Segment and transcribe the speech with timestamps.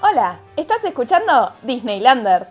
[0.00, 2.46] Hola, ¿estás escuchando Disneylander?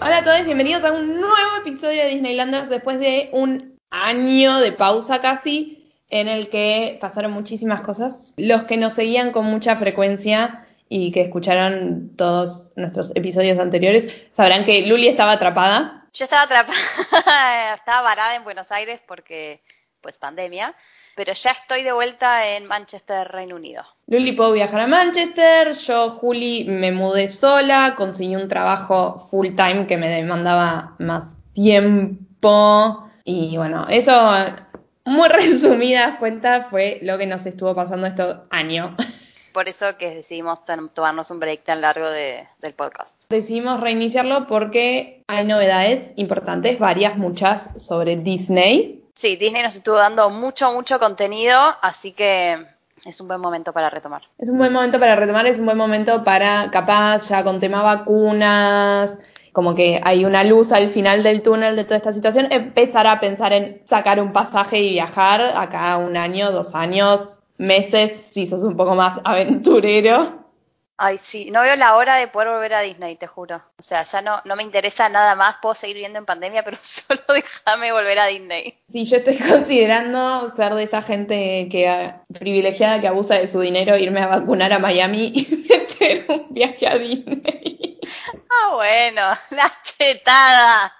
[0.00, 4.72] Hola a todos, bienvenidos a un nuevo episodio de Disneylanders después de un año de
[4.72, 8.34] pausa casi en el que pasaron muchísimas cosas.
[8.36, 14.64] Los que nos seguían con mucha frecuencia y que escucharon todos nuestros episodios anteriores sabrán
[14.64, 16.04] que Luli estaba atrapada.
[16.12, 19.62] Yo estaba atrapada, estaba varada en Buenos Aires porque,
[20.00, 20.74] pues, pandemia,
[21.16, 23.84] pero ya estoy de vuelta en Manchester, Reino Unido.
[24.06, 29.86] Luli pudo viajar a Manchester, yo, Juli, me mudé sola, conseguí un trabajo full time
[29.86, 34.32] que me demandaba más tiempo y bueno, eso
[35.04, 38.96] muy resumidas cuentas fue lo que nos estuvo pasando este año.
[39.52, 43.20] Por eso que decidimos tomarnos un break tan largo de, del podcast.
[43.28, 49.02] Decidimos reiniciarlo porque hay novedades importantes, varias, muchas, sobre Disney.
[49.20, 52.56] Sí, Disney nos estuvo dando mucho, mucho contenido, así que
[53.04, 54.22] es un buen momento para retomar.
[54.38, 57.82] Es un buen momento para retomar, es un buen momento para, capaz, ya con tema
[57.82, 59.18] vacunas,
[59.52, 63.20] como que hay una luz al final del túnel de toda esta situación, empezar a
[63.20, 68.62] pensar en sacar un pasaje y viajar acá un año, dos años, meses si sos
[68.62, 70.39] un poco más aventurero.
[71.02, 73.56] Ay, sí, no veo la hora de poder volver a Disney, te juro.
[73.78, 76.76] O sea, ya no, no me interesa nada más, puedo seguir viendo en pandemia, pero
[76.82, 78.78] solo déjame volver a Disney.
[78.92, 83.96] Sí, yo estoy considerando ser de esa gente que privilegiada que abusa de su dinero,
[83.96, 87.98] irme a vacunar a Miami y meter un viaje a Disney.
[88.50, 90.92] Ah, bueno, la chetada.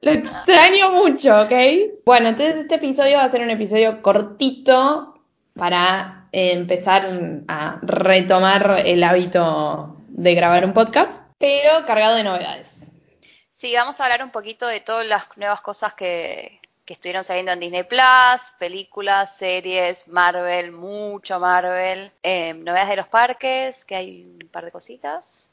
[0.00, 1.52] Lo extraño mucho, ¿ok?
[2.04, 5.14] Bueno, entonces este episodio va a ser un episodio cortito
[5.54, 7.08] para empezar
[7.46, 12.90] a retomar el hábito de grabar un podcast, pero cargado de novedades.
[13.50, 17.52] Sí, vamos a hablar un poquito de todas las nuevas cosas que, que estuvieron saliendo
[17.52, 24.24] en Disney Plus, películas, series, Marvel, mucho Marvel, eh, novedades de los parques, que hay
[24.24, 25.50] un par de cositas.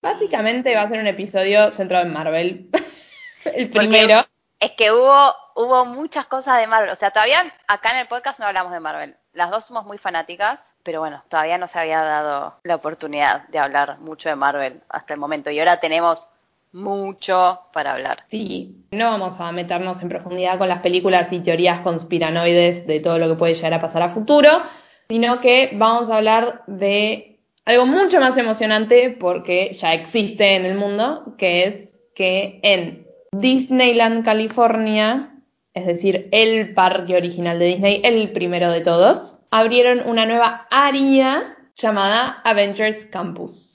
[0.00, 2.70] Básicamente va a ser un episodio centrado en Marvel.
[3.44, 4.24] el primero.
[4.60, 6.90] Es que hubo, hubo muchas cosas de Marvel.
[6.90, 9.16] O sea, todavía acá en el podcast no hablamos de Marvel.
[9.32, 13.58] Las dos somos muy fanáticas, pero bueno, todavía no se había dado la oportunidad de
[13.58, 15.50] hablar mucho de Marvel hasta el momento.
[15.50, 16.28] Y ahora tenemos
[16.74, 18.24] mucho para hablar.
[18.28, 23.18] Sí, no vamos a meternos en profundidad con las películas y teorías conspiranoides de todo
[23.18, 24.50] lo que puede llegar a pasar a futuro,
[25.08, 30.74] sino que vamos a hablar de algo mucho más emocionante porque ya existe en el
[30.74, 33.03] mundo, que es que en
[33.40, 35.34] Disneyland California,
[35.72, 41.56] es decir, el parque original de Disney, el primero de todos, abrieron una nueva área
[41.74, 43.74] llamada Avengers Campus.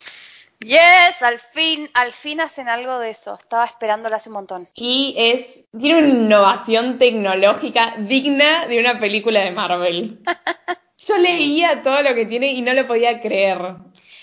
[0.59, 3.37] Yes, al fin, al fin hacen algo de eso.
[3.39, 4.67] Estaba esperándolo hace un montón.
[4.75, 10.19] Y es, tiene una innovación tecnológica digna de una película de Marvel.
[10.97, 13.75] Yo leía todo lo que tiene y no lo podía creer.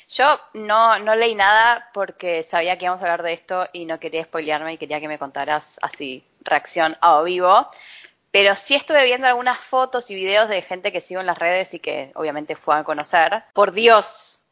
[0.09, 3.99] Yo no, no leí nada porque sabía que íbamos a hablar de esto y no
[3.99, 7.69] quería spoilearme y quería que me contaras así, reacción a vivo.
[8.31, 11.75] Pero sí estuve viendo algunas fotos y videos de gente que sigo en las redes
[11.75, 13.43] y que obviamente fue a conocer.
[13.53, 14.43] Por Dios,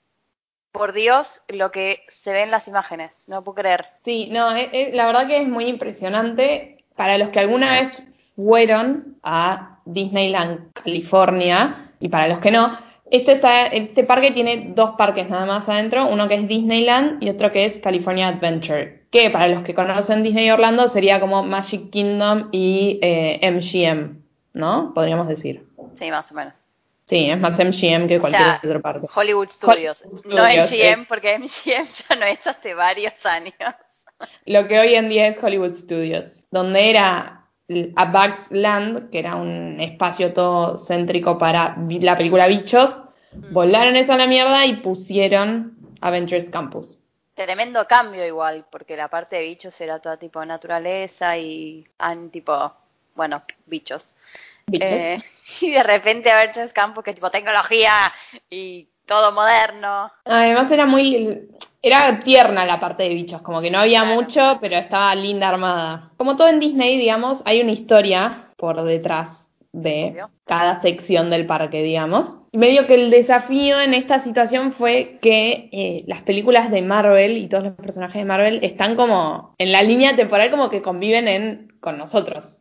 [0.73, 3.87] por Dios, lo que se ve en las imágenes, no puedo creer.
[4.05, 6.85] Sí, no, es- es- la verdad que es muy impresionante.
[6.97, 8.03] Para los que alguna vez
[8.35, 12.77] fueron a Disneyland California y para los que no,
[13.11, 17.29] este, está, este parque tiene dos parques nada más adentro, uno que es Disneyland y
[17.31, 21.91] otro que es California Adventure, que para los que conocen Disney Orlando sería como Magic
[21.91, 24.17] Kingdom y eh, MGM,
[24.55, 24.93] ¿no?
[24.95, 25.67] Podríamos decir.
[25.95, 26.55] Sí, más o menos.
[27.07, 29.07] Sí, es más MGM que O cualquier sea, otro parque.
[29.15, 33.53] Hollywood Studios, Hollywood no MGM, es- porque MGM ya no es hace varios años.
[34.47, 37.44] lo que hoy en día es Hollywood Studios, donde era
[37.97, 42.99] a Bugs Land, que era un espacio todo céntrico para la película Bichos,
[43.51, 46.99] volaron eso a la mierda y pusieron Avengers Campus.
[47.35, 51.85] Tremendo cambio igual, porque la parte de bichos era toda tipo de naturaleza y
[52.31, 52.73] tipo,
[53.17, 54.15] bueno, bichos.
[54.67, 54.89] Bichos.
[54.89, 55.23] Eh,
[55.61, 58.13] y de repente Avengers Campus que tipo tecnología
[58.49, 60.13] y todo moderno.
[60.25, 61.49] Además era muy,
[61.85, 64.15] era tierna la parte de bichos, como que no había Claro.
[64.21, 66.11] mucho, pero estaba linda armada.
[66.17, 71.83] Como todo en Disney, digamos, hay una historia por detrás de cada sección del parque,
[71.83, 72.37] digamos.
[72.53, 77.37] Y medio que el desafío en esta situación fue que eh, las películas de Marvel
[77.37, 81.27] y todos los personajes de Marvel están como en la línea temporal como que conviven
[81.27, 82.61] en, con nosotros.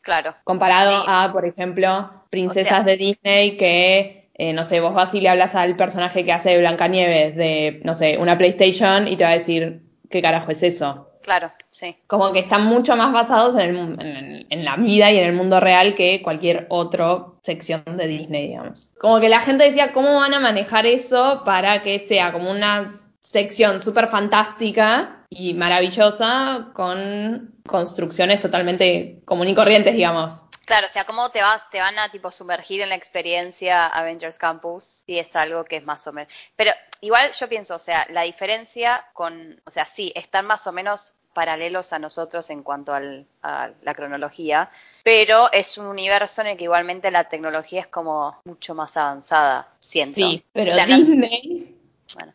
[0.00, 0.34] Claro.
[0.44, 1.06] Comparado Sí.
[1.08, 5.20] a, por ejemplo, princesas O sea- de Disney que, eh, no sé, vos vas y
[5.20, 9.24] le hablas al personaje que hace de Blancanieves de, no sé, una PlayStation y te
[9.24, 11.06] va a decir, ¿qué carajo es eso?
[11.22, 11.96] Claro, sí.
[12.06, 15.34] Como que están mucho más basados en, el- en- en la vida y en el
[15.34, 18.92] mundo real que cualquier otra sección de Disney, digamos.
[18.98, 22.88] Como que la gente decía, ¿cómo van a manejar eso para que sea como una
[23.20, 30.44] sección súper fantástica y maravillosa con construcciones totalmente común y corrientes, digamos?
[30.66, 34.38] Claro, o sea, ¿cómo te, vas, te van a tipo sumergir en la experiencia Avengers
[34.38, 35.02] Campus?
[35.06, 36.32] Si es algo que es más o menos.
[36.56, 40.72] Pero igual yo pienso, o sea, la diferencia con, o sea, sí, están más o
[40.72, 44.68] menos paralelos a nosotros en cuanto al- a la cronología,
[45.04, 49.68] pero es un universo en el que igualmente la tecnología es como mucho más avanzada,
[49.78, 50.16] siento.
[50.16, 51.76] Sí, pero O sea, no- Disney
[52.14, 52.32] bueno,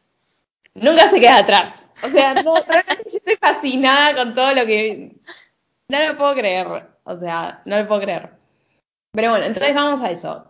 [0.75, 1.84] nunca se queda atrás.
[2.03, 5.15] O sea, no, realmente yo estoy fascinada con todo lo que...
[5.89, 6.67] No lo puedo creer.
[7.03, 8.31] O sea, no lo puedo creer.
[9.11, 10.45] Pero bueno, entonces vamos a eso.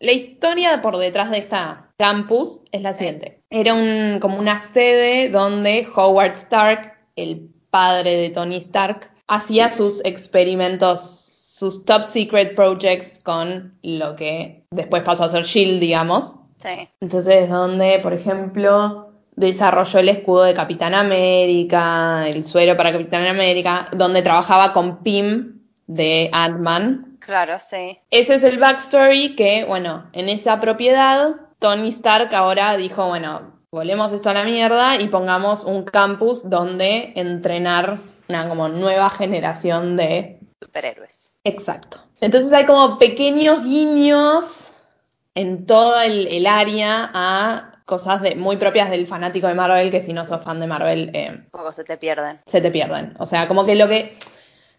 [0.00, 3.42] La historia por detrás de esta campus es la siguiente.
[3.50, 10.00] Era un, como una sede donde Howard Stark, el padre de Tony Stark, hacía sus
[10.04, 16.36] experimentos, sus top secret projects con lo que después pasó a ser Shield, digamos.
[16.62, 16.88] sí.
[17.00, 19.07] Entonces, donde, por ejemplo,
[19.38, 25.60] desarrolló el escudo de Capitán América, el suero para Capitán América, donde trabajaba con Pym
[25.86, 27.18] de Ant-Man.
[27.20, 27.98] Claro, sí.
[28.10, 34.12] Ese es el backstory que, bueno, en esa propiedad, Tony Stark ahora dijo, bueno, volvemos
[34.12, 37.98] esto a la mierda y pongamos un campus donde entrenar
[38.28, 41.32] una como nueva generación de Superhéroes.
[41.44, 41.98] Exacto.
[42.20, 44.74] Entonces hay como pequeños guiños
[45.34, 50.02] en todo el, el área a cosas de, muy propias del fanático de Marvel, que
[50.02, 52.38] si no sos fan de Marvel, eh, poco se te pierden.
[52.44, 53.14] se te pierden.
[53.18, 54.14] O sea, como que lo que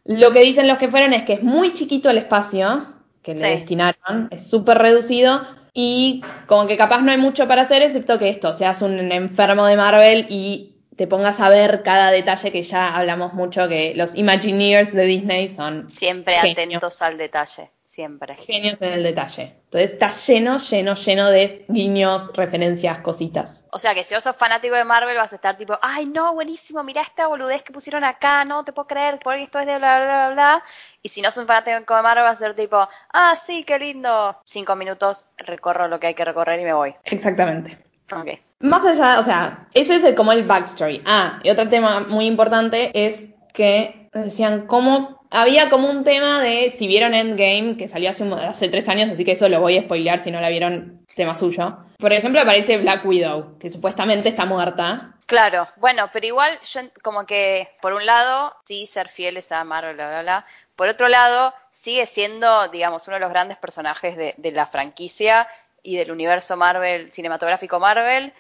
[0.06, 2.86] lo que dicen los que fueron es que es muy chiquito el espacio
[3.24, 3.50] que le Sí.
[3.50, 5.42] destinaron, es súper reducido
[5.74, 9.66] y como que capaz no hay mucho para hacer excepto que esto, seas un enfermo
[9.66, 14.16] de Marvel y te pongas a ver cada detalle que ya hablamos mucho que los
[14.16, 17.72] Imagineers de Disney son Siempre atentos al detalle.
[18.00, 18.34] Siempre.
[18.36, 19.58] genios en el detalle.
[19.66, 23.68] Entonces está lleno, lleno, lleno de guiños, referencias, cositas.
[23.74, 26.34] O sea que si vos sos fanático de Marvel vas a estar tipo, ay no,
[26.34, 29.78] buenísimo, mirá esta boludez que pusieron acá, no te puedo creer, porque esto es de
[29.78, 30.64] bla bla bla bla.
[31.04, 33.78] Y si no sos un fanático de Marvel vas a ser tipo, ah sí, qué
[33.78, 34.38] lindo.
[34.46, 36.96] Cinco minutos, recorro lo que hay que recorrer y me voy.
[37.04, 37.78] Exactamente.
[38.14, 38.30] Ok.
[38.62, 41.04] Más allá, o sea, ese es el, como el backstory.
[41.06, 46.70] Ah, y otro tema muy importante es que decían cómo había como un tema de
[46.70, 49.82] si vieron Endgame, que salió hace, hace tres años, así que eso lo voy a
[49.82, 51.78] spoilear si no la vieron, tema suyo.
[51.98, 55.14] Por ejemplo, aparece Black Widow, que supuestamente está muerta.
[55.26, 59.96] Claro, bueno, pero igual yo como que por un lado sí ser fieles a Marvel,
[59.96, 60.46] bla, bla, bla.
[60.78, 65.50] Por otro lado, sigue siendo, digamos, uno de los grandes personajes de, de la franquicia
[65.84, 68.32] y del universo Marvel, cinematográfico Marvel.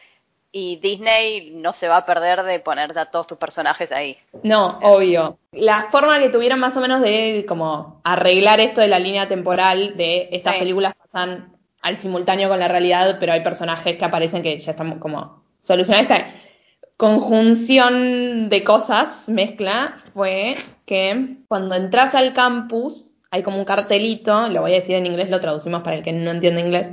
[0.51, 4.17] Y Disney no se va a perder de poner a todos tus personajes ahí.
[4.41, 5.37] No, obvio.
[5.51, 9.95] La forma que tuvieron más o menos de como arreglar esto de la línea temporal
[9.95, 10.59] de estas Sí.
[10.59, 14.99] películas pasan al simultáneo con la realidad, pero hay personajes que aparecen que ya están
[14.99, 16.29] como solucionar esta
[16.97, 20.55] conjunción de cosas, mezcla, fue
[20.85, 25.29] que cuando entras al campus hay como un cartelito, lo voy a decir en inglés,
[25.29, 26.91] lo traducimos para el que no entiende inglés,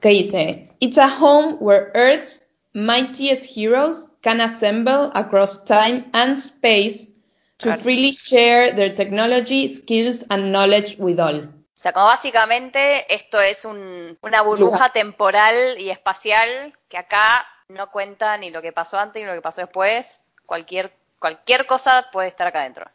[0.00, 2.43] que dice, It's a home where Earth's
[2.74, 7.08] mightiest heroes can assemble across time and space
[7.58, 7.80] to Claro.
[7.82, 11.40] freely share their technology, skills and knowledge with all.
[11.44, 17.90] O sea, como básicamente esto es un- una burbuja temporal y espacial que acá no
[17.90, 20.20] cuenta ni lo que pasó antes ni lo que pasó después.
[20.46, 22.90] Cualquier, cualquier cosa puede estar acá adentro.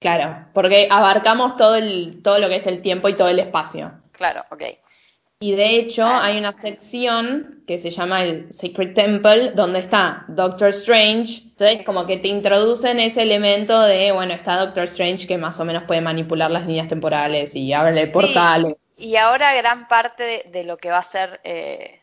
[0.00, 3.92] Claro, porque abarcamos todo el, todo lo que es el tiempo y todo el espacio.
[4.12, 4.62] Claro, ok.
[5.42, 10.68] Y de hecho hay una sección que se llama el Sacred Temple, donde está Doctor
[10.68, 11.42] Strange.
[11.46, 15.64] Entonces como que te introducen ese elemento de, bueno, está Doctor Strange que más o
[15.64, 18.76] menos puede manipular las líneas temporales y abre portales.
[18.96, 22.00] Y ahora gran parte de, de lo que va a ser eh,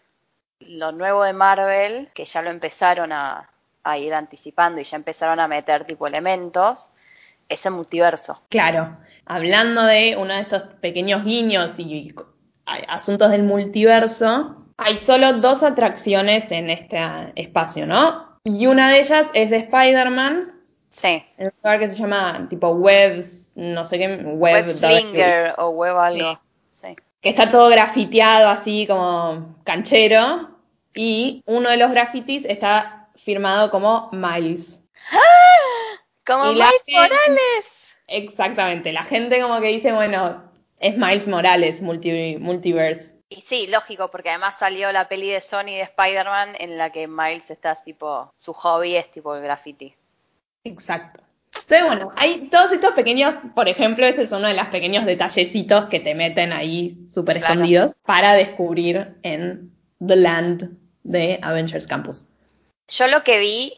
[0.60, 3.50] lo nuevo de Marvel, que ya lo empezaron a,
[3.84, 6.90] a ir anticipando y ya empezaron a meter tipo elementos,
[7.48, 8.42] es el multiverso.
[8.50, 12.14] Claro, hablando de uno de estos pequeños guiños y
[12.88, 17.00] asuntos del multiverso, hay solo dos atracciones en este
[17.36, 18.38] espacio, ¿no?
[18.44, 20.54] Y una de ellas es de Spider-Man,
[20.90, 21.24] Sí.
[21.38, 24.66] en un lugar que se llama tipo Webs, no sé qué, Web,
[25.14, 26.40] Web o Web algo.
[26.72, 26.96] Sí.
[27.22, 30.50] que está todo grafiteado así como canchero,
[30.96, 34.82] y uno de los grafitis está firmado como Miles.
[36.26, 37.98] Como Y Miles gente- Morales.
[38.08, 40.49] Exactamente, la gente como que dice, bueno,
[40.80, 43.18] es Miles Morales, multi- multiverse.
[43.30, 47.08] Y sí, lógico, porque además salió la peli de Sony de Spider-Man en la que
[47.08, 49.94] Miles está tipo, su hobby es tipo el graffiti.
[50.64, 51.22] Exacto.
[51.54, 55.86] Entonces, bueno, hay todos estos pequeños, por ejemplo, ese es uno de los pequeños detallecitos
[55.86, 57.54] que te meten ahí súper Claro.
[57.56, 59.72] escondidos para descubrir en
[60.06, 60.70] The Land
[61.04, 62.24] de Avengers Campus.
[62.88, 63.74] Yo lo que vi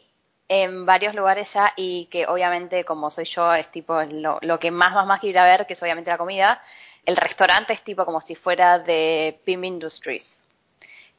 [0.48, 4.70] en varios lugares ya y que obviamente como soy yo es tipo lo, lo que
[4.70, 6.62] más más más quiero ir a ver, que es obviamente la comida.
[7.04, 10.40] El restaurante es tipo como si fuera de Pym Industries,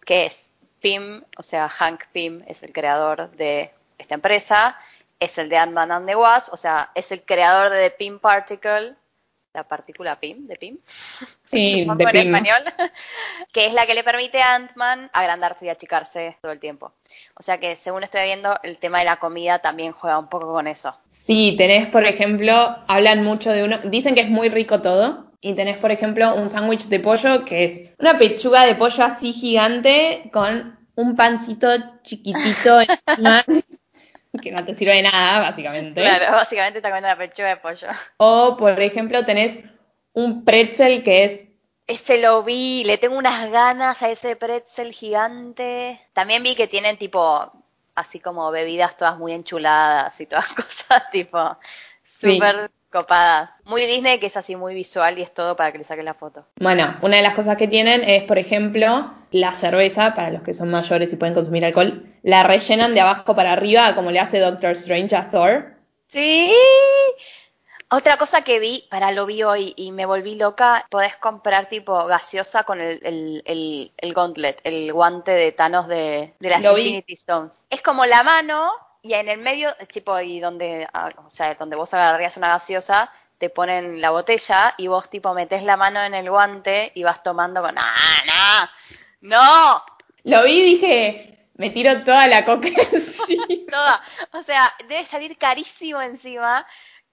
[0.06, 4.78] que es Pym, o sea, Hank Pym es el creador de esta empresa,
[5.20, 8.20] es el de Ant-Man and the Wasp, o sea, es el creador de The Pym
[8.20, 8.96] Particle,
[9.54, 10.78] la partícula Pym, de Pym,
[11.52, 12.64] Sí, de en español,
[13.54, 16.92] que es la que le permite a Ant-Man agrandarse y achicarse todo el tiempo.
[17.36, 20.52] O sea que según estoy viendo, el tema de la comida también juega un poco
[20.52, 20.96] con eso.
[21.10, 25.54] Sí, tenés, por ejemplo, hablan mucho de uno, dicen que es muy rico todo, y
[25.54, 30.30] tenés, por ejemplo, un sándwich de pollo que es una pechuga de pollo así gigante
[30.32, 31.68] con un pancito
[32.02, 33.44] chiquitito encima,
[34.42, 36.00] que no te sirve de nada, básicamente.
[36.00, 37.88] Claro, básicamente está comiendo la pechuga de pollo.
[38.18, 39.60] O, por ejemplo, tenés
[40.14, 41.46] un pretzel que es
[41.88, 46.00] Ese lo vi, le tengo unas ganas a ese pretzel gigante.
[46.14, 47.52] También vi que tienen tipo,
[47.96, 51.58] así como bebidas todas muy enchuladas y todas cosas tipo
[52.04, 52.40] Sí.
[52.94, 53.52] Copadas.
[53.66, 56.14] Muy Disney que es así muy visual y es todo para que le saques la
[56.14, 56.46] foto.
[56.62, 60.54] Bueno, una de las cosas que tienen es, por ejemplo, la cerveza, para los que
[60.54, 64.40] son mayores y pueden consumir alcohol, la rellenan de abajo para arriba, como le hace
[64.40, 65.74] Doctor Strange a Thor.
[66.08, 66.54] Sí.
[67.90, 72.06] Otra cosa que vi, para lo vi hoy y me volví loca, podés comprar tipo
[72.06, 76.74] gaseosa con el, el, el, el gauntlet, el guante de Thanos de, de las Lo
[76.74, 76.84] vi.
[76.84, 77.66] Infinity Stones.
[77.70, 78.72] Es como la mano
[79.04, 82.48] y en el medio, es tipo, y donde, ah, o sea, donde vos agarrarías una
[82.48, 87.04] gaseosa, te ponen la botella y vos tipo metés la mano en el guante y
[87.04, 88.70] vas tomando con, ¡ah,
[89.22, 89.30] no!
[89.30, 89.84] ¡No!
[90.24, 93.46] Lo vi y dije, me tiro toda la coca encima.
[93.70, 94.02] Toda.
[94.32, 96.66] O sea, debe salir carísimo encima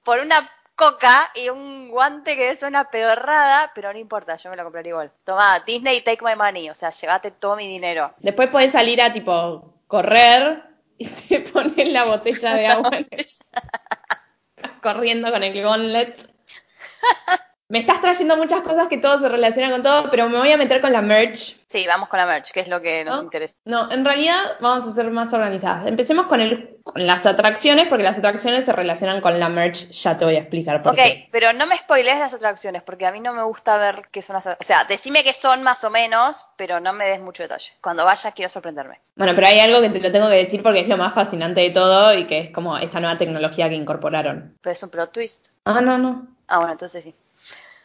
[0.04, 4.56] por una coca y un guante que es una pedorrada, pero no importa, yo me
[4.56, 5.12] lo compraría igual.
[5.24, 8.14] Toma, Disney, take my money, o sea, llévate todo mi dinero.
[8.18, 10.69] Después podés salir a, tipo, correr
[11.00, 12.90] y te pones la botella de agua
[14.82, 16.30] corriendo con el gauntlet.
[17.68, 20.58] Me estás trayendo muchas cosas que todo se relaciona con todo, pero me voy a
[20.58, 21.56] meter con la merch.
[21.70, 23.22] Sí, vamos con la merch, que es lo que nos ¿no?
[23.22, 23.54] interesa.
[23.64, 25.86] No, en realidad vamos a ser más organizadas.
[25.86, 29.88] Empecemos con, el, con las atracciones, porque las atracciones se relacionan con la merch.
[29.90, 31.28] Ya te voy a explicar por Ok, qué.
[31.30, 34.34] pero no me spoilees las atracciones, porque a mí no me gusta ver qué son
[34.34, 37.72] las O sea, decime que son más o menos, pero no me des mucho detalle.
[37.80, 38.98] Cuando vaya quiero sorprenderme.
[39.14, 41.60] Bueno, pero hay algo que te lo tengo que decir porque es lo más fascinante
[41.60, 44.56] de todo y que es como esta nueva tecnología que incorporaron.
[44.60, 45.50] Pero es un plot twist.
[45.66, 46.26] Ah, no, no.
[46.48, 47.14] Ah, bueno, entonces sí.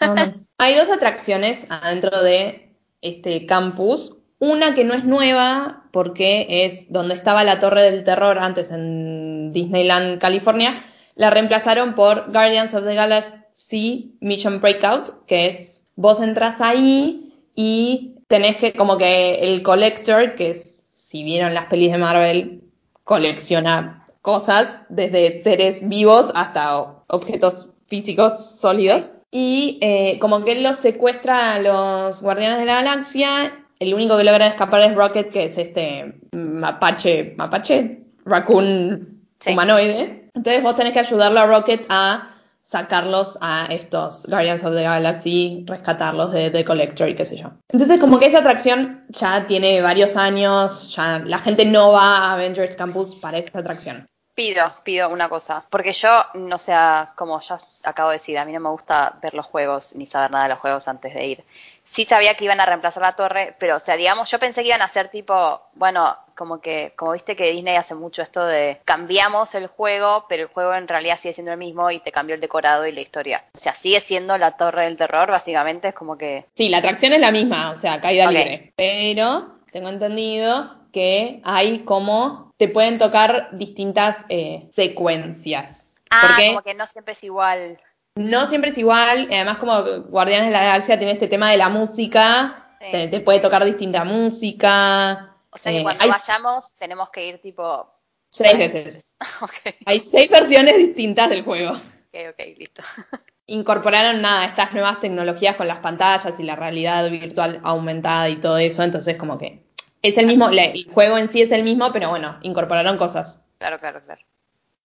[0.02, 0.34] No, no.
[0.58, 2.65] Hay dos atracciones adentro de
[3.08, 4.14] este campus.
[4.40, 9.54] Una que no es nueva porque es donde estaba la Torre del Terror antes en
[9.54, 10.76] Disneyland, California.
[11.16, 18.16] La reemplazaron por Guardians of the Galaxy Mission Breakout, que es vos entras ahí y
[18.28, 22.62] tenés que como que el collector, que es, si vieron las pelis de Marvel,
[23.04, 29.12] colecciona cosas desde seres vivos hasta objetos físicos sólidos.
[29.38, 34.16] Y eh, como que él los secuestra a los Guardianes de la Galaxia, el único
[34.18, 39.52] que logra escapar es Rocket, que es este mapache, mapache, raccoon Sí.
[39.52, 40.30] humanoide.
[40.34, 42.30] Entonces vos tenés que ayudarlo a Rocket a
[42.62, 47.52] sacarlos a estos Guardians of the Galaxy, rescatarlos de The Collector y qué sé yo.
[47.74, 52.34] Entonces como que esa atracción ya tiene varios años, ya la gente no va a
[52.36, 54.08] Avengers Campus para esa atracción.
[54.36, 56.74] Pido, pido una cosa, porque yo, no sé,
[57.16, 60.30] como ya acabo de decir, a mí no me gusta ver los juegos ni saber
[60.30, 61.44] nada de los juegos antes de ir.
[61.86, 64.68] Sí sabía que iban a reemplazar la torre, pero, o sea, digamos, yo pensé que
[64.68, 68.82] iban a hacer tipo, bueno, como que, como viste que Disney hace mucho esto de
[68.84, 72.36] cambiamos el juego, pero el juego en realidad sigue siendo el mismo y te cambió
[72.36, 73.46] el decorado y la historia.
[73.56, 77.14] O sea, sigue siendo la torre del terror, básicamente, es como que, Sí, la atracción
[77.14, 78.74] es la misma, o sea, caída libre.
[78.76, 85.98] Pero tengo entendido que hay como te pueden tocar distintas eh, secuencias.
[86.10, 87.82] ah, Porque como que no siempre es igual.
[88.16, 91.68] no siempre es igual, además como Guardianes de la Galaxia tiene este tema de la
[91.68, 92.92] música, Sí.
[92.92, 95.36] te, te puede tocar distinta música.
[95.50, 97.90] O sea que eh, cuando hay vayamos tenemos que ir tipo...
[98.30, 99.16] seis veces.
[99.86, 101.72] Hay seis versiones distintas del juego.
[101.74, 102.84] ok, ok, listo.
[103.48, 108.58] Incorporaron nada, estas nuevas tecnologías con las pantallas y la realidad virtual aumentada y todo
[108.58, 109.65] eso, entonces como que
[110.08, 113.46] es el mismo, el juego en sí es el mismo, pero bueno, incorporaron cosas.
[113.58, 114.22] Claro, claro, claro.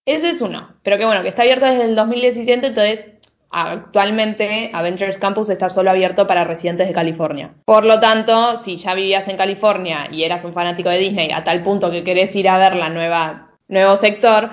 [0.07, 3.11] Ese es uno, pero que bueno, que está abierto desde el 2017, entonces
[3.51, 7.53] actualmente Avengers Campus está solo abierto para residentes de California.
[7.65, 11.45] Por lo tanto, si ya vivías en California y eras un fanático de Disney a
[11.45, 14.51] tal punto que querés ir a ver la nueva nuevo sector,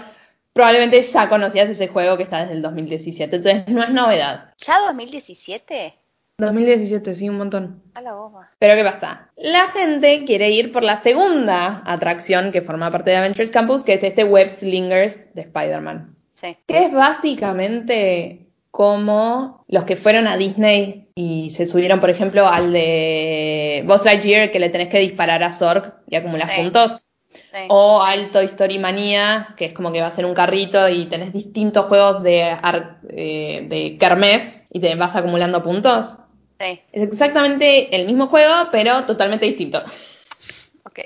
[0.54, 4.54] probablemente ya conocías ese juego que está desde el 2017, entonces no es novedad.
[4.58, 5.94] ¿Ya 2017?
[6.39, 7.82] 2017, sí, un montón.
[7.96, 8.51] A la goma.
[8.60, 9.32] Pero ¿qué pasa?
[9.38, 13.94] La gente quiere ir por la segunda atracción que forma parte de Adventures Campus, que
[13.94, 16.15] es este Web Slingers de Spider-Man.
[16.36, 16.56] Sí.
[16.67, 22.72] Que es básicamente como los que fueron a Disney y se subieron, por ejemplo, al
[22.72, 26.62] de Buzz Lightyear, que le tenés que disparar a Zorg y acumular Sí.
[26.62, 27.03] puntos.
[27.32, 27.65] sí.
[27.70, 31.34] O al Toy Story Manía, que es como que vas en un carrito y tenés
[31.34, 32.56] distintos juegos de,
[33.10, 36.17] eh, de kermés y te vas acumulando puntos.
[36.60, 39.84] Sí, Es exactamente el mismo juego, pero totalmente distinto.
[40.84, 41.00] ok.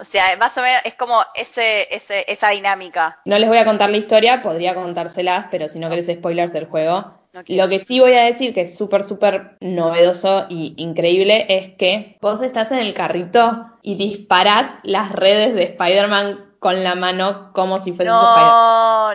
[0.00, 3.18] O sea, más o menos es como ese, ese, esa dinámica.
[3.24, 6.66] No les voy a contar la historia, podría contárselas, pero si no querés spoilers del
[6.66, 7.14] juego.
[7.32, 7.42] No.
[7.46, 12.16] Lo que sí voy a decir, que es súper, súper novedoso y increíble, es que
[12.20, 17.78] vos estás en el carrito y disparás las redes de Spider-Man con la mano como
[17.80, 18.56] si Spider-Man.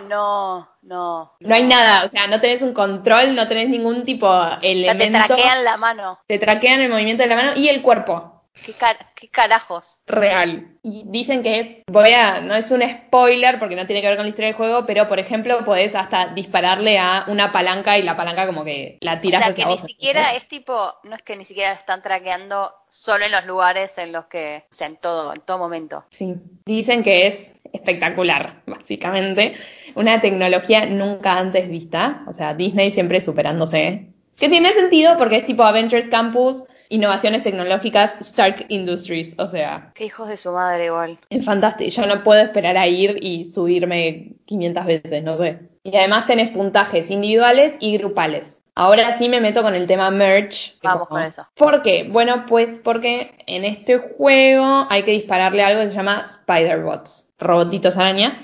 [0.02, 1.32] no, no.
[1.38, 4.60] No hay nada, o sea, no tenés un control, no tenés ningún tipo O sea,
[4.60, 5.26] te elemento.
[5.26, 6.18] traquean la mano.
[6.26, 8.33] te traquean el movimiento de la mano y el cuerpo.
[8.64, 9.98] ¿Qué, car- qué carajos?
[10.06, 10.68] real.
[10.82, 14.16] Y dicen que es, voy a, no es un spoiler porque no tiene que ver
[14.16, 18.02] con la historia del juego, pero por ejemplo podés hasta dispararle a una palanca y
[18.02, 21.16] la palanca como que la O tirás sea, hacia que ni siquiera es tipo, no
[21.16, 24.86] es que ni siquiera están traqueando solo en los lugares en los que, o sea,
[24.86, 26.04] en todo, en todo momento.
[26.10, 26.34] Sí,
[26.64, 29.54] dicen que es espectacular, básicamente.
[29.96, 34.10] Una tecnología nunca antes vista, o sea, Disney siempre superándose.
[34.36, 40.06] Que tiene sentido porque es tipo Avengers Campus, innovaciones tecnológicas, Stark Industries, o sea, Qué
[40.06, 41.18] hijos de su madre igual.
[41.30, 41.90] Es fantástico.
[41.90, 45.60] Yo no puedo esperar a ir y subirme 500 veces, no sé.
[45.82, 48.60] Y además tenés puntajes individuales y grupales.
[48.76, 50.76] Ahora sí me meto con el tema merch.
[50.82, 51.46] Vamos con eso.
[51.54, 52.08] ¿Por qué?
[52.10, 57.96] Bueno, pues porque en este juego hay que dispararle algo que se llama Spider-Bots, robotitos
[57.96, 58.42] araña,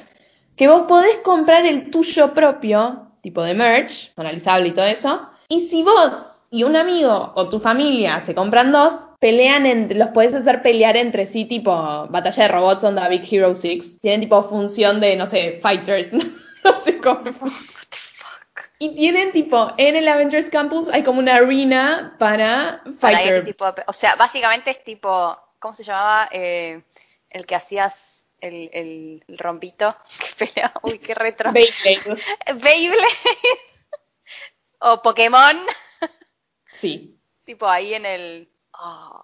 [0.54, 5.28] que vos podés comprar el tuyo propio, tipo de merch, analizable y todo eso.
[5.48, 10.08] Y si vos y un amigo o tu familia se compran dos, pelean, en, los
[10.08, 11.72] podés hacer pelear entre sí, tipo
[12.08, 14.00] batalla de robots onda Big Hero 6.
[14.00, 16.12] Tienen tipo función de, no sé, fighters.
[16.64, 17.20] no sé cómo.
[17.20, 17.32] What the
[17.96, 18.70] fuck.
[18.78, 23.44] Y tienen tipo, en el Avengers Campus hay como una arena para fighter.
[23.44, 26.28] tipo de pe- o sea, básicamente es tipo, ¿cómo se llamaba?
[26.32, 26.82] Eh,
[27.28, 29.94] el que hacías el, el, el rompito
[30.36, 30.50] que.
[30.82, 31.52] Uy, qué retro.
[31.52, 32.20] Beyblade.
[32.54, 33.06] Beyblade.
[34.80, 35.56] o Pokémon.
[36.80, 37.18] Sí.
[37.44, 38.48] tipo ahí en el.
[38.72, 39.20] Ah,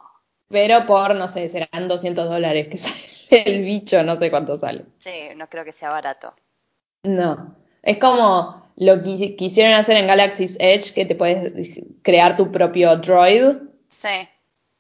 [0.49, 2.97] Pero por, no sé, serán 200 dólares que sale
[3.31, 4.85] el bicho, no sé cuánto sale.
[4.99, 6.35] sí, no creo que sea barato.
[7.03, 7.57] No.
[7.83, 11.53] Es como lo que quisieron hacer en Galaxy's Edge, que te puedes
[12.03, 13.57] crear tu propio droid,
[13.89, 14.09] Sí.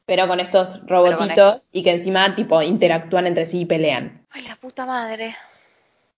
[0.04, 1.68] pero con estos con robotitos estos.
[1.72, 4.26] y que encima tipo interactúan entre sí y pelean.
[4.30, 5.34] Ay, la puta madre.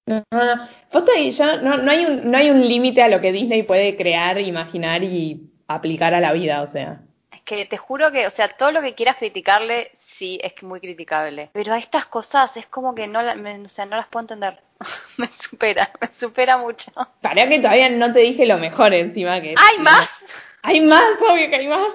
[0.07, 0.67] No, no, no.
[0.91, 3.63] Posta que ya no, no hay un, no hay un límite a lo que Disney
[3.63, 7.01] puede crear, imaginar y aplicar a la vida, o sea.
[7.33, 10.81] Es que te juro que, o sea, todo lo que quieras criticarle, sí, es muy
[10.81, 11.51] criticable.
[11.53, 14.23] Pero a estas cosas es como que no, la- me- o sea, no las puedo
[14.25, 14.61] entender.
[15.19, 16.91] me supera, me supera mucho.
[17.21, 20.25] Para que todavía no te dije lo mejor encima que ¡Hay más!
[20.63, 21.89] Hay más, obvio que hay más.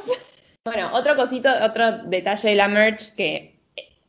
[0.65, 3.59] Bueno, otro cosito, otro detalle de la merch que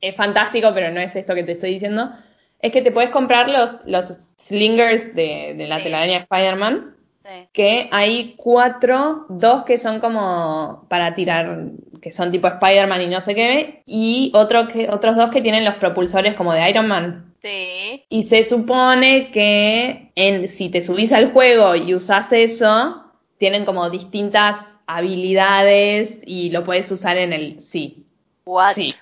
[0.01, 2.13] es fantástico, pero no es esto que te estoy diciendo,
[2.61, 4.07] es que te puedes comprar los, los
[4.39, 5.85] slingers de, de la Sí.
[5.85, 6.94] telaraña Spider-Man,
[7.25, 7.49] Sí.
[7.55, 11.71] que hay cuatro, dos que son como para tirar,
[12.03, 15.65] que son tipo Spider-Man y no sé qué, y otro que, otros dos que tienen
[15.65, 17.35] los propulsores como de Iron Man.
[17.41, 18.05] Sí.
[18.11, 23.03] Y se supone que en, si te subís al juego y usás eso,
[23.39, 28.05] tienen como distintas habilidades y lo puedes usar en el sí.
[28.45, 28.75] What?
[28.75, 28.95] Sí.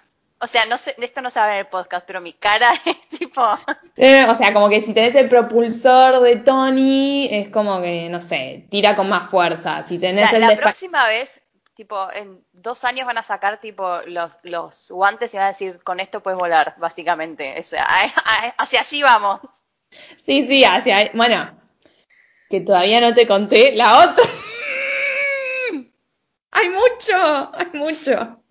[0.45, 2.33] O sea, no sé, esto no se va a ver en el podcast, pero mi
[2.33, 3.43] cara es tipo.
[3.97, 8.21] Eh, O sea, como que si tenés el propulsor de Tony, es como que, no
[8.21, 9.83] sé, tira con más fuerza.
[9.85, 11.41] Si O sea, el la próxima vez,
[11.75, 15.81] tipo, en dos años van a sacar tipo los, los guantes y van a decir,
[15.85, 17.55] con esto puedes volar, básicamente.
[17.59, 19.41] O sea, a- a- hacia allí vamos.
[20.27, 21.11] Sí, sí, hacia...
[21.15, 21.57] Bueno,
[22.51, 24.25] que todavía no te conté la otra.
[26.51, 28.42] hay mucho, hay mucho.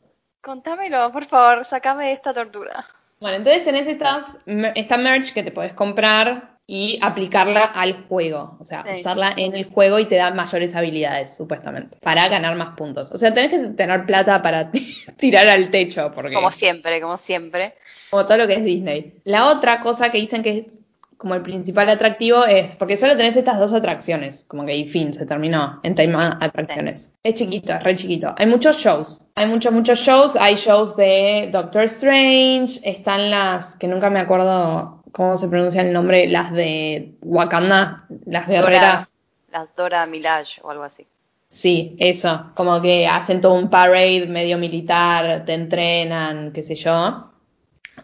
[0.42, 2.86] Contámelo, por favor, sacame de esta tortura.
[3.20, 4.36] Bueno, entonces tenés estas,
[4.76, 8.58] esta merch que te podés comprar y aplicarla al juego.
[8.60, 9.02] O sea, Sí.
[9.02, 13.12] usarla en el juego y te da mayores habilidades, supuestamente, para ganar más puntos.
[13.12, 14.72] O sea, tenés que tener plata para
[15.18, 17.76] tirar al techo, porque Como siempre, como siempre.
[18.10, 19.22] como todo lo que es Disney.
[19.26, 20.80] La otra cosa que dicen que es
[21.22, 25.14] como el principal atractivo es, porque solo tenés estas dos atracciones, como que y fin,
[25.14, 27.14] se terminó, en más atracciones.
[27.22, 28.34] Es chiquito, es re chiquito.
[28.40, 33.88] Hay muchos shows, hay muchos, muchos shows, hay shows de Doctor Strange, están las, que
[33.88, 36.28] nunca me acuerdo ¿cómo se pronuncia el nombre?
[36.28, 39.14] Las de Wakanda, las Dora, guerreras.
[39.52, 41.06] las Dora Milaje o algo así.
[41.50, 47.31] Sí, eso, como que hacen todo un parade medio militar, te entrenan, qué sé yo.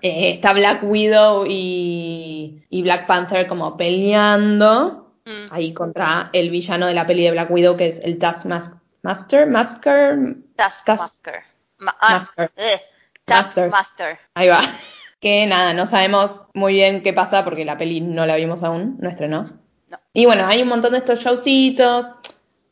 [0.01, 5.51] Eh, está Black Widow y, y Black Panther como peleando Mm.
[5.51, 10.37] ahí contra el villano de la peli de Black Widow, que es el Taskmaster, Masker,
[10.55, 11.43] Taskmaster.
[11.79, 12.51] Ma- ah, Master.
[12.55, 12.81] eh,
[13.69, 14.19] Master.
[14.33, 14.61] Ahí va.
[15.19, 18.97] Que nada, no sabemos muy bien qué pasa porque la peli no la vimos aún,
[19.01, 19.51] no estrenó.
[19.89, 19.97] No.
[20.13, 22.05] Y bueno, hay un montón de estos showcitos.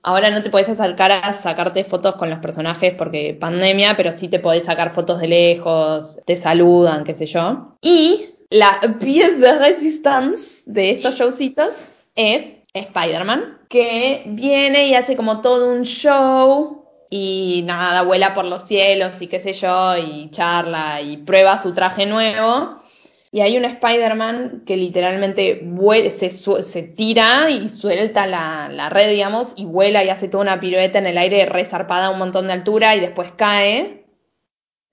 [0.08, 4.28] Ahora no te podés acercar a sacarte fotos con los personajes porque pandemia, pero sí
[4.28, 7.76] te podés sacar fotos de lejos, te saludan, qué sé yo.
[7.82, 11.74] Y la pièce de resistance de estos showcitos
[12.14, 12.44] es
[12.76, 19.20] Spider-Man, que viene y hace como todo un show y nada, vuela por los cielos
[19.24, 22.80] y qué sé yo, y charla y prueba su traje nuevo.
[23.36, 25.62] Y hay un Spider-Man que literalmente
[26.10, 30.62] se, se tira y suelta la, la red, digamos, y vuela y hace toda una
[30.62, 34.06] pirueta en el aire resarpada a un montón de altura y después cae.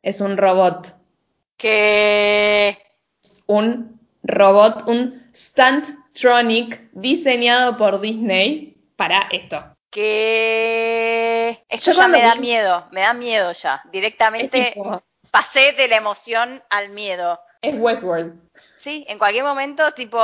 [0.02, 0.92] Es un robot.
[1.56, 2.78] Que.
[3.22, 9.64] Es un robot, un Stunttronic diseñado por Disney para esto.
[9.88, 11.64] Que.
[11.68, 13.82] Esto Yo ya me da miedo, me da miedo ya.
[13.92, 14.74] Directamente
[15.30, 17.38] pasé de la emoción al miedo.
[17.62, 18.34] Es Westworld.
[18.76, 20.18] Sí, en cualquier momento, tipo.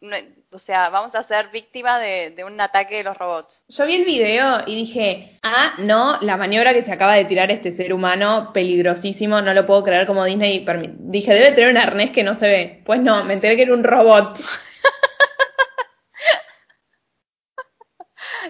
[0.00, 0.16] no-
[0.52, 3.64] o sea, vamos a ser víctimas de, de un ataque de los robots.
[3.68, 7.50] Yo vi el video y dije, ah, no, la maniobra que se acaba de tirar
[7.50, 10.64] este ser humano, peligrosísimo, no lo puedo creer como Disney.
[11.00, 12.82] Dije, debe tener un arnés que no se ve.
[12.86, 14.38] Pues no, me enteré que era un robot.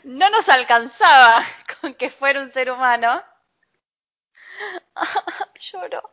[0.04, 1.42] No nos alcanzaba
[1.80, 3.22] con que fuera un ser humano.
[5.60, 6.10] Lloro.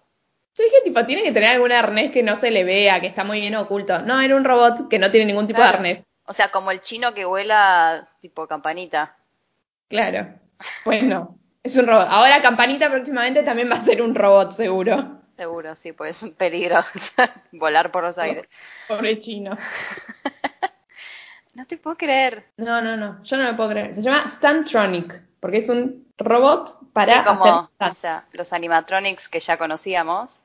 [0.61, 3.23] Yo dije, tipo, tiene que tener algún arnés que no se le vea, que está
[3.23, 3.99] muy bien oculto.
[4.03, 5.71] No, era un robot que no tiene ningún tipo Claro.
[5.71, 6.03] de arnés.
[6.25, 9.17] O sea, como el chino que vuela tipo campanita.
[9.89, 10.27] Claro.
[10.83, 12.05] Pues no, es un robot.
[12.09, 15.19] Ahora Campanita próximamente también va a ser un robot, seguro.
[15.35, 16.79] Seguro, sí, pues es un peligro
[17.53, 18.45] volar por los aires.
[18.87, 19.57] Pobre chino.
[21.53, 22.45] No te puedo creer.
[22.55, 23.93] No, no, no, yo no lo puedo creer.
[23.93, 29.27] Se llama Stuntronic, porque es un robot para Sí, como, hacer o sea, los animatronics
[29.27, 30.43] que ya conocíamos.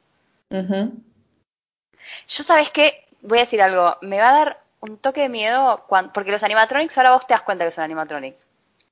[0.50, 0.92] Ujú.
[2.28, 3.04] Yo, ¿sabes qué?
[3.22, 3.96] Voy a decir algo.
[4.02, 7.42] Me va a dar un toque de miedo porque los animatronics ahora vos te das
[7.42, 8.46] cuenta que son animatronics.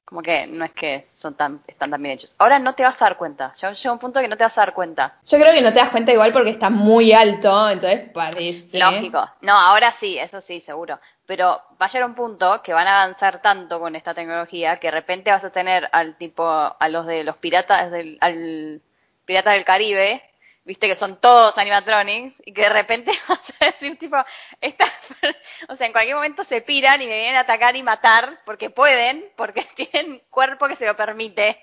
[0.04, 2.34] Como que no es que son tan, están tan bien hechos.
[2.38, 3.54] Ahora no te vas a dar cuenta.
[3.54, 5.16] Ya llega un punto que no te vas a dar cuenta.
[5.26, 8.78] Yo creo que no te das cuenta igual porque está muy alto, entonces parece.
[8.78, 9.26] Lógico.
[9.40, 11.00] No, ahora sí, eso sí, seguro.
[11.24, 14.88] Pero va a llegar un punto que van a avanzar tanto con esta tecnología que
[14.88, 18.82] de repente vas a tener al tipo, a los de los piratas del, al
[19.24, 20.22] pirata del Caribe,
[20.64, 24.16] viste que son todos animatronics, y que de repente vas a decir tipo,
[24.60, 24.86] esta,
[25.68, 28.70] o sea, en cualquier momento se piran y me vienen a atacar y matar, porque
[28.70, 31.58] pueden, porque tienen cuerpo que se lo permite.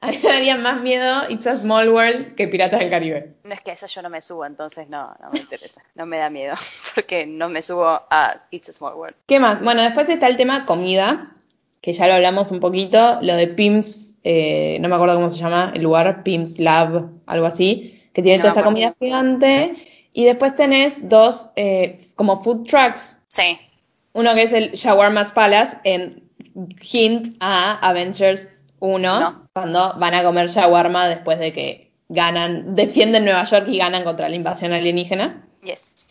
[0.00, 3.34] A mí me daría más miedo It's a Small World que Piratas del Caribe.
[3.44, 6.06] No es que a eso yo no me subo, entonces no, no me interesa, no
[6.06, 6.56] me da miedo,
[6.94, 9.14] porque no me subo a It's a Small World.
[9.26, 9.62] ¿Qué más?
[9.62, 11.32] Bueno, después está el tema comida,
[11.80, 15.38] que ya lo hablamos un poquito, lo de Pim's, eh, no me acuerdo cómo se
[15.38, 19.74] llama el lugar, Pim's Lab, algo así, que tiene No toda esta comida gigante.
[20.12, 23.56] Y después tenés dos eh, como food trucks, Sí,
[24.12, 26.22] uno que es el Shawarma's Palace, en
[26.82, 29.48] hint a Avengers 1, No.
[29.54, 34.28] cuando van a comer shawarma después de que ganan, defienden Nueva York y ganan contra
[34.28, 35.46] la invasión alienígena.
[35.62, 36.06] yes.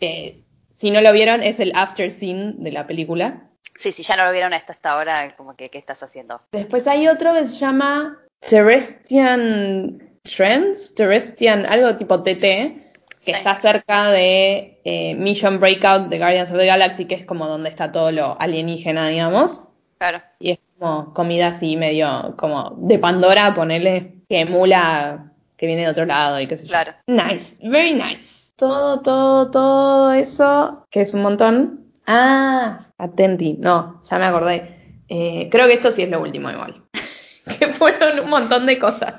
[0.76, 3.44] Si no lo vieron, es el after scene de la película.
[3.76, 6.40] Sí, si ya no lo vieron hasta esta hora, como que, ¿qué estás haciendo?
[6.50, 13.30] Después hay otro que se llama Terrestrian Trends, Terrestrian, algo tipo TT, que Sí.
[13.32, 17.70] está cerca de eh, Mission Breakout de Guardians of the Galaxy, que es como donde
[17.70, 19.64] está todo lo alienígena, digamos.
[19.98, 20.20] Claro.
[20.40, 25.88] Y es como comida así medio como de Pandora, ponele, que emula que viene de
[25.90, 26.70] otro lado y qué sé yo.
[26.70, 26.94] Claro.
[27.06, 28.52] Nice, very nice.
[28.56, 31.92] Todo, todo, todo eso, que es un montón.
[32.06, 34.76] Ah, atenti, no, ya me acordé.
[35.08, 36.82] Eh, creo que esto sí es lo último igual.
[37.60, 39.14] que fueron un montón de cosas.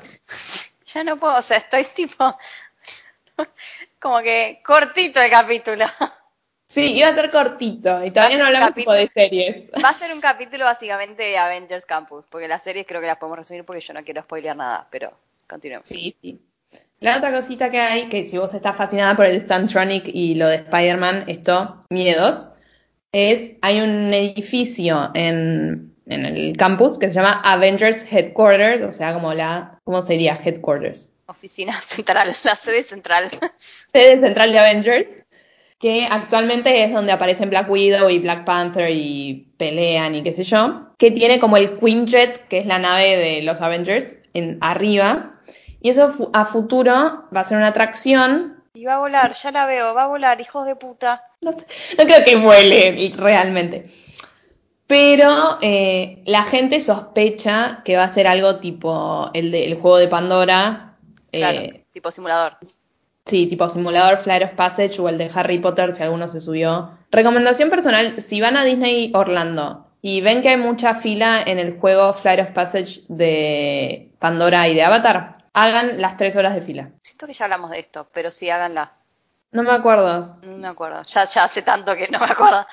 [0.93, 2.38] Ya no puedo, o sea, estoy tipo.
[3.99, 5.86] como que cortito el capítulo.
[6.67, 9.71] Sí, iba a ser cortito y todavía no hablamos tipo de series.
[9.84, 13.17] Va a ser un capítulo básicamente de Avengers Campus, porque las series creo que las
[13.17, 15.13] podemos resumir porque yo no quiero spoilear nada, pero
[15.47, 15.88] continuemos.
[15.88, 16.39] Sí, sí.
[16.99, 20.47] La otra cosita que hay, que si vos estás fascinada por el Stuntronic y lo
[20.47, 22.49] de Spider-Man, esto, miedos,
[23.12, 29.13] es, hay un edificio en, en el campus que se llama Avengers Headquarters, o sea,
[29.13, 31.10] como la, ¿cómo sería Headquarters?
[31.26, 33.30] Oficina central, la sede central.
[33.88, 35.10] Sede central de Avengers,
[35.80, 40.43] que actualmente es donde aparecen Black Widow y Black Panther y pelean y qué sé
[40.43, 45.41] yo, que tiene como el Quinjet, que es la nave de los Avengers, en arriba.
[45.82, 48.63] Y eso a futuro va a ser una atracción.
[48.74, 51.24] Y va a volar, ya la veo, va a volar, hijos de puta.
[51.41, 51.65] No, sé,
[51.98, 53.91] no creo que vuele realmente.
[54.93, 60.08] Pero eh, la gente sospecha que va a ser algo tipo el del juego de
[60.08, 60.97] Pandora.
[61.32, 62.60] Claro, eh, tipo simulador.
[63.25, 66.91] Sí, tipo simulador Flight of Passage o el de Harry Potter si alguno se subió.
[67.10, 71.79] Recomendación personal, si van a Disney Orlando y ven que hay mucha fila en el
[71.79, 76.91] juego Flight of Passage de Pandora y de Avatar, hagan las tres horas de fila.
[77.01, 78.93] Siento que ya hablamos de esto, pero sí, háganla.
[79.53, 80.23] No me acuerdo.
[80.43, 81.03] No me acuerdo.
[81.03, 82.65] Ya, ya hace tanto que no me acuerdo.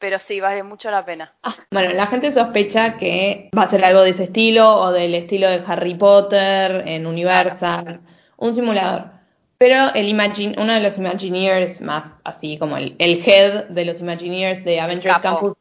[0.00, 1.32] Pero sí, vale mucho la pena.
[1.42, 5.14] Ah, bueno, la gente sospecha que va a ser algo de ese estilo o del
[5.14, 8.00] estilo de Harry Potter en Universal.
[8.38, 9.10] Un simulador.
[9.58, 14.00] Pero el Imagine, uno de los Imagineers, más así como el, el head de los
[14.00, 15.54] Imagineers de Avengers Campus,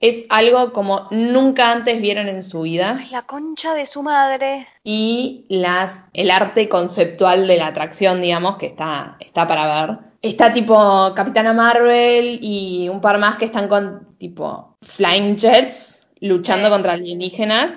[0.00, 2.96] es algo como nunca antes vieron en su vida.
[2.98, 4.66] Ay, la concha de su madre.
[4.82, 9.98] Y las, el arte conceptual de la atracción, digamos, que está, está para ver.
[10.22, 16.68] Está tipo Capitana Marvel y un par más que están con tipo Flying Jets luchando
[16.68, 16.72] Sí.
[16.72, 17.72] contra alienígenas.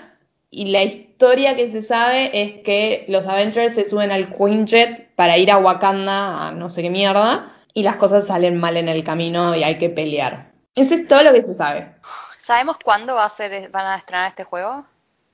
[0.51, 5.38] Y la historia que se sabe es que los Avengers se suben al Quinjet para
[5.38, 7.51] ir a Wakanda a no sé qué mierda.
[7.73, 10.51] Y las cosas salen mal en el camino y hay que pelear.
[10.75, 11.95] Eso es todo lo que se sabe.
[12.38, 14.86] ¿Sabemos cuándo va a ser, van a estrenar este juego?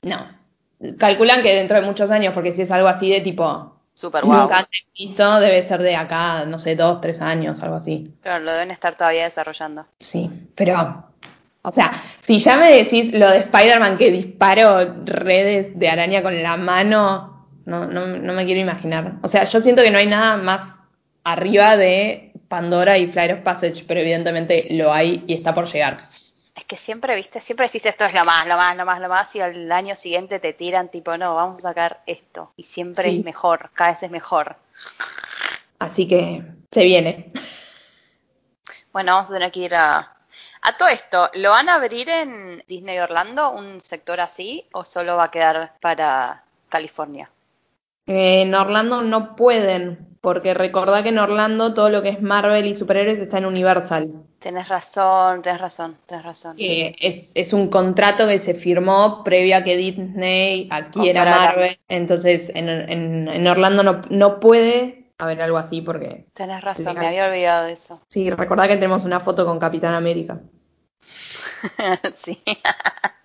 [0.03, 0.27] No.
[0.97, 4.41] Calculan que dentro de muchos años, porque si es algo así de tipo Super guau.
[4.41, 8.11] nunca antes visto, debe ser de acá, no sé, dos, tres años, algo así.
[8.23, 9.85] Claro, lo deben estar todavía desarrollando.
[9.99, 11.05] Sí, pero,
[11.61, 16.41] o sea, si ya me decís lo de Spider-Man que disparó redes de araña con
[16.41, 19.17] la mano, no, no, no me quiero imaginar.
[19.21, 20.73] O sea, yo siento que no hay nada más
[21.23, 25.99] arriba de Pandora y Flight of Passage, pero evidentemente lo hay y está por llegar.
[26.55, 29.09] Es que siempre, viste, siempre decís esto es lo más, lo más, lo más, lo
[29.09, 32.51] más, y al año siguiente te tiran tipo, no, vamos a sacar esto.
[32.57, 33.19] Y siempre Sí.
[33.19, 34.57] es mejor, cada vez es mejor.
[35.79, 37.31] Así que se viene.
[38.91, 40.15] Bueno, vamos a tener que ir a...
[40.63, 45.15] A todo esto, ¿lo van a abrir en Disney Orlando, un sector así, o solo
[45.17, 47.31] va a quedar para California?
[48.07, 52.75] En Orlando no pueden, porque recordá que en Orlando todo lo que es Marvel y
[52.75, 54.11] superhéroes está en Universal.
[54.39, 56.57] Tenés razón, tenés razón, tenés razón.
[56.57, 61.25] que es, es un contrato que se firmó previo a que Disney adquiera.
[61.25, 61.79] Marvel.
[61.87, 66.25] Entonces, en, en- en Orlando no, no puede haber algo así porque...
[66.33, 68.01] Tenés razón, me había olvidado de eso.
[68.07, 70.39] Sí, recordá que tenemos una foto con Capitán América.
[72.13, 72.41] sí.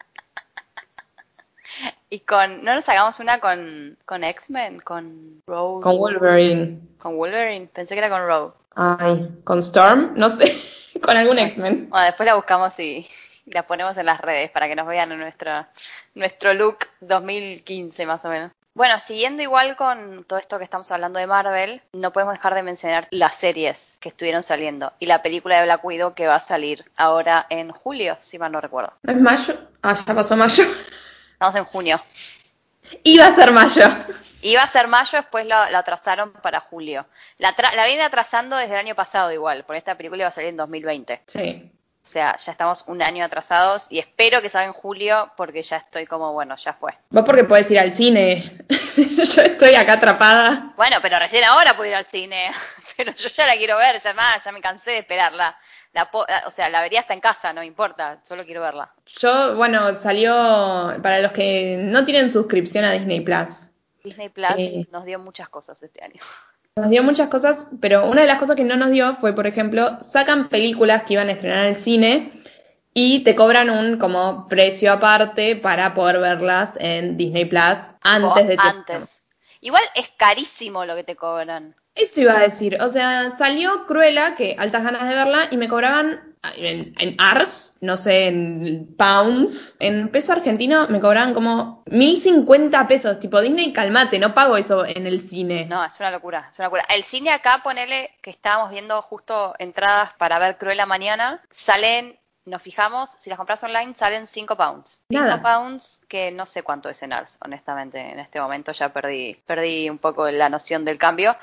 [2.09, 4.81] y con, ¿no nos hagamos una con, con X-Men?
[4.81, 5.83] Con Rogue.
[5.83, 6.81] Con Wolverine.
[6.99, 8.53] Con Wolverine, pensé que era con Rogue.
[8.75, 10.57] Ay, con Storm, no sé,
[11.03, 11.88] con algún X-Men.
[11.88, 13.07] Bueno, después la buscamos y
[13.47, 15.71] la ponemos en las redes para que nos vean en nuestra,
[16.14, 18.53] nuestro look 2015 más o menos.
[18.75, 22.62] Bueno, siguiendo igual con todo esto que estamos hablando de Marvel, no podemos dejar de
[22.62, 26.40] mencionar las series que estuvieron saliendo y la película de Black Widow que va a
[26.40, 28.92] salir ahora en julio, si mal no recuerdo.
[29.03, 29.55] ¿No es mayo?
[29.83, 30.64] Ah, ya pasó mayo.
[31.37, 32.03] Estamos en junio.
[33.03, 33.83] Iba a ser mayo.
[34.40, 37.05] Iba a ser mayo, después la, la atrasaron para julio.
[37.37, 40.33] La, tra- la vienen atrasando desde el año pasado igual, porque esta película iba a
[40.33, 41.22] salir en 2020.
[41.27, 41.70] Sí.
[42.03, 45.77] O sea, ya estamos un año atrasados y espero que salga en julio porque ya
[45.77, 46.94] estoy como, bueno, ya fue.
[47.11, 48.40] Vos porque podés ir al cine.
[48.96, 50.72] Yo estoy acá atrapada.
[50.77, 52.51] Bueno, pero recién ahora puedo ir al cine.
[52.96, 55.55] Pero yo ya la quiero ver, ya más, ya me cansé de esperarla.
[55.97, 58.93] La po- o sea, la vería hasta en casa, no importa, solo quiero verla.
[59.19, 60.31] Yo, bueno, salió
[61.03, 63.71] para los que no tienen suscripción a Disney Plus.
[64.05, 64.87] Disney Plus Eh.
[64.93, 66.21] nos dio muchas cosas este año.
[66.79, 69.47] Nos dio muchas cosas, pero una de las cosas que no nos dio fue, por
[69.47, 72.31] ejemplo, sacan películas que iban a estrenar en el cine
[72.93, 78.55] y te cobran un como precio aparte para poder verlas en Disney Plus antes de
[78.55, 79.23] O tu antes.
[79.63, 81.75] Igual es carísimo lo que te cobran.
[81.97, 85.67] Eso iba a decir, o sea, salió Cruella, que altas ganas de verla, y me
[85.67, 92.87] cobraban en, en ARS, no sé, en pounds, en peso argentino me cobraban como 1050
[92.89, 95.67] pesos, tipo Disney, calmate, no pago eso en el cine.
[95.67, 96.85] No, es una locura, es una locura.
[96.89, 102.63] El cine acá, ponele que estábamos viendo justo entradas para ver Cruella mañana, salen, nos
[102.63, 105.01] fijamos, si las compras online salen 5 pounds.
[105.11, 105.43] 5 Nada.
[105.43, 109.91] pounds que no sé cuánto es en ARS, honestamente, en este momento ya perdí, perdí
[109.91, 111.37] un poco la noción del cambio.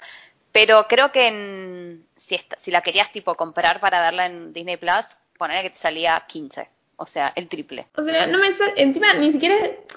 [0.54, 4.78] Pero creo que en- si, esta- si la querías tipo comprar para verla en Disney
[4.78, 6.70] Plus, ponele que te salía 15.
[6.96, 7.88] O sea, el triple.
[7.98, 9.56] O sea, no me encima ni siquiera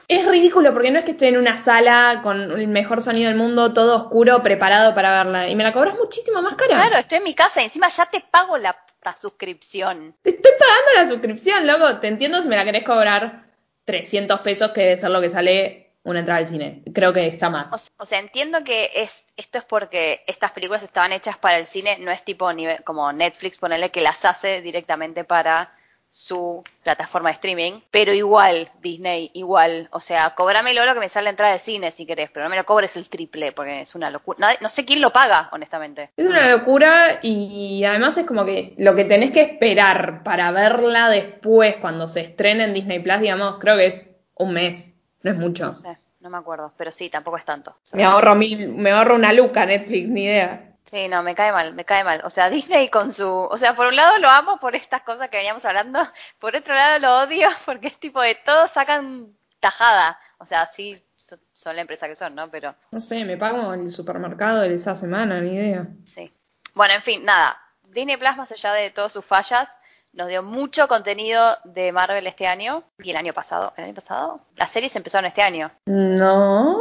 [0.08, 3.36] es, ridículo porque no es que estoy en una sala con el mejor sonido del
[3.38, 6.74] mundo, todo oscuro, preparado para verla y me la cobras muchísimo más cara.
[6.74, 10.16] Claro, estoy en mi casa y encima ya te pago la puta suscripción.
[10.22, 11.98] Te estoy pagando la suscripción, loco.
[11.98, 13.42] Te entiendo si me la querés cobrar
[13.84, 16.82] 300 pesos, que debe ser lo que sale una entrada al cine.
[16.94, 17.90] Creo que está más.
[17.98, 21.98] O, sea, entiendo que es esto es porque estas películas estaban hechas para el cine,
[22.00, 25.72] no es tipo nivel, como Netflix, ponerle que las hace directamente para
[26.08, 31.24] su plataforma de streaming, pero igual, Disney, igual, o sea, cobrámelo lo que me sale
[31.24, 33.94] la entrada de cine si querés, pero no me lo cobres el triple, porque es
[33.94, 34.38] una locura.
[34.40, 36.10] No, no sé quién lo paga, honestamente.
[36.16, 41.10] Es una locura y además es como que lo que tenés que esperar para verla
[41.10, 44.94] después, cuando se estrene en Disney Plus, digamos, creo que es un mes.
[45.26, 45.66] No es mucho.
[45.66, 47.76] No sé, no me acuerdo, pero sí, tampoco es tanto.
[47.92, 50.72] Me ahorro mil, me ahorro una luca Netflix, ni idea.
[50.84, 52.20] Sí, no, me cae mal, me cae mal.
[52.24, 53.28] O sea, Disney con su...
[53.28, 55.98] O sea, por un lado lo amo por estas cosas que veníamos hablando,
[56.38, 60.18] por otro lado lo odio porque es tipo de todos sacan tajada.
[60.38, 62.48] O sea, sí, so- son la empresa que son, ¿no?
[62.50, 65.88] Pero No sé, me pago el supermercado de esa semana, ni idea.
[66.04, 66.32] sí.
[66.74, 67.58] Bueno, en fin, nada.
[67.84, 69.68] Disney Plus, más allá de todas sus fallas,
[70.16, 73.74] nos dio mucho contenido de Marvel este año y el año pasado.
[73.76, 74.40] ¿El año pasado?
[74.56, 75.70] Las series empezaron este año.
[75.84, 76.78] No.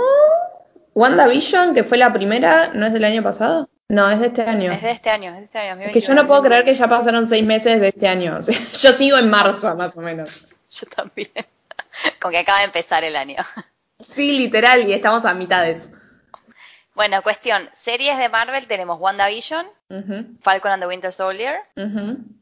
[0.94, 3.68] WandaVision, que fue la primera, ¿no es del año pasado?
[3.90, 4.72] No, es de este año.
[4.72, 5.82] Es de este año, es de este año.
[5.84, 8.36] Es que yo no puedo creer que ya pasaron seis meses de este año.
[8.40, 10.48] O sea, yo sigo en marzo, más o menos.
[10.70, 11.30] Yo también.
[12.20, 13.38] Como que acaba de empezar el año.
[14.00, 15.90] Sí, literal, y estamos a mitades.
[16.96, 17.70] Bueno, cuestión.
[17.74, 19.66] Series de Marvel tenemos WandaVision,
[20.42, 21.56] Falcon and the Winter Soldier.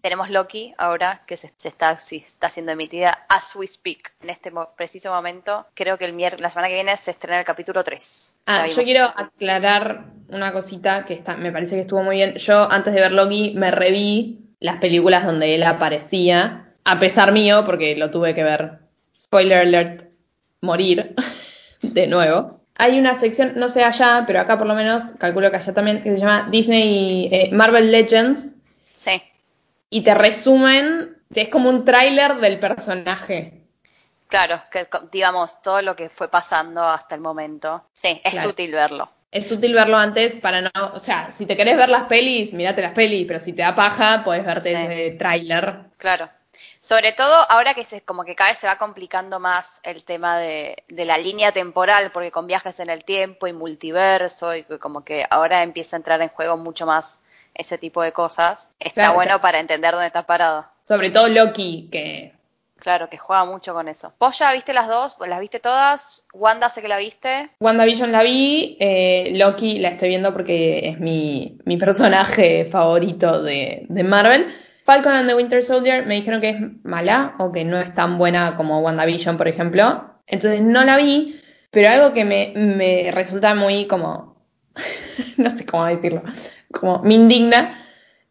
[0.02, 4.14] Tenemos Loki ahora que se, se está, siendo emitida as we speak.
[4.22, 7.40] En este mo- preciso momento, creo que el mier- la semana que viene se estrena
[7.40, 8.36] el capítulo 3.
[8.46, 12.36] Ah, yo quiero aclarar una cosita que está, me parece que estuvo muy bien.
[12.36, 17.64] Yo antes de ver Loki me reví las películas donde él aparecía, a pesar mío,
[17.66, 18.80] porque lo tuve que ver.
[19.18, 20.04] Spoiler alert,
[20.62, 21.16] morir
[21.82, 22.63] de nuevo.
[22.76, 26.02] Hay una sección, no sé allá, pero acá por lo menos, calculo que allá también,
[26.04, 28.56] que se llama Disney eh, Marvel Legends,
[28.94, 29.22] Sí,
[29.90, 33.62] y te resumen, es como un tráiler del personaje.
[34.28, 37.86] claro, que digamos todo lo que fue pasando hasta el momento.
[37.94, 38.50] Sí, es Claro.
[38.50, 39.10] útil verlo.
[39.32, 42.82] Es útil verlo antes para no, o sea, si te querés ver las pelis, mirate
[42.84, 44.82] las pelis, pero si te da paja, podés verte Sí.
[44.82, 45.80] ese tráiler.
[45.98, 46.30] Claro.
[46.84, 50.38] Sobre todo ahora que se, como que cada vez se va complicando más el tema
[50.38, 55.06] de, de la línea temporal, porque con viajes en el tiempo y multiverso, y como
[55.06, 57.22] que ahora empieza a entrar en juego mucho más
[57.56, 58.70] ese tipo de cosas.
[58.82, 60.66] Está Claro, bueno o sea, para entender dónde estás parado.
[60.86, 62.34] Sobre todo Loki, que
[62.80, 64.12] Claro, que juega mucho con eso.
[64.20, 65.16] ¿Vos ya viste las dos?
[65.26, 66.26] ¿Las viste todas?
[66.34, 67.50] Wanda sé que la viste.
[67.62, 73.86] WandaVision la vi, eh, Loki la estoy viendo porque es mi, mi personaje favorito de,
[73.88, 74.54] de Marvel.
[74.84, 78.18] Falcon and the Winter Soldier me dijeron que es mala o que no es tan
[78.18, 80.20] buena como WandaVision, por ejemplo.
[80.28, 81.40] Entonces no la vi,
[81.72, 84.38] pero algo que me, me resulta muy como,
[85.38, 86.24] no sé cómo decirlo,
[86.72, 87.78] como me indigna,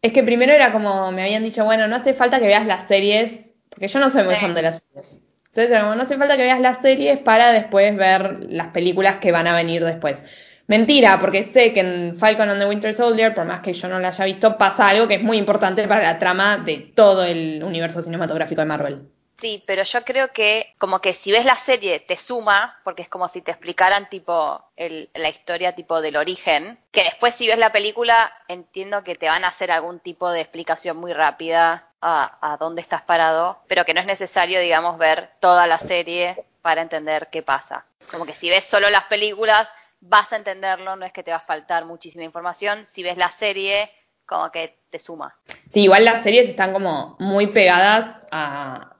[0.01, 2.87] es que primero era como, me habían dicho, bueno, no hace falta que veas las
[2.87, 4.41] series, porque yo no soy muy Sí.
[4.41, 5.21] fan de las series.
[5.47, 9.17] Entonces era como, no hace falta que veas las series para después ver las películas
[9.17, 10.23] que van a venir después.
[10.67, 13.99] Mentira, porque sé que en Falcon and the Winter Soldier, por más que yo no
[13.99, 17.61] la haya visto, pasa algo que es muy importante para la trama de todo el
[17.63, 19.09] universo cinematográfico de Marvel.
[19.41, 23.09] Sí, pero yo creo que como que si ves la serie te suma, porque es
[23.09, 27.57] como si te explicaran tipo el- la historia tipo del origen, que después si ves
[27.59, 32.53] la película entiendo que te van a hacer algún tipo de explicación muy rápida a,
[32.53, 36.81] a dónde estás parado, pero que no es necesario, digamos, ver toda la serie para
[36.81, 37.83] entender qué pasa.
[38.11, 39.73] Como que si ves solo las películas
[40.05, 43.29] vas a entenderlo, no es que te va a faltar muchísima información, si ves la
[43.29, 43.89] serie
[44.25, 45.35] como que te suma.
[45.73, 48.95] Sí, igual las series están como muy pegadas a,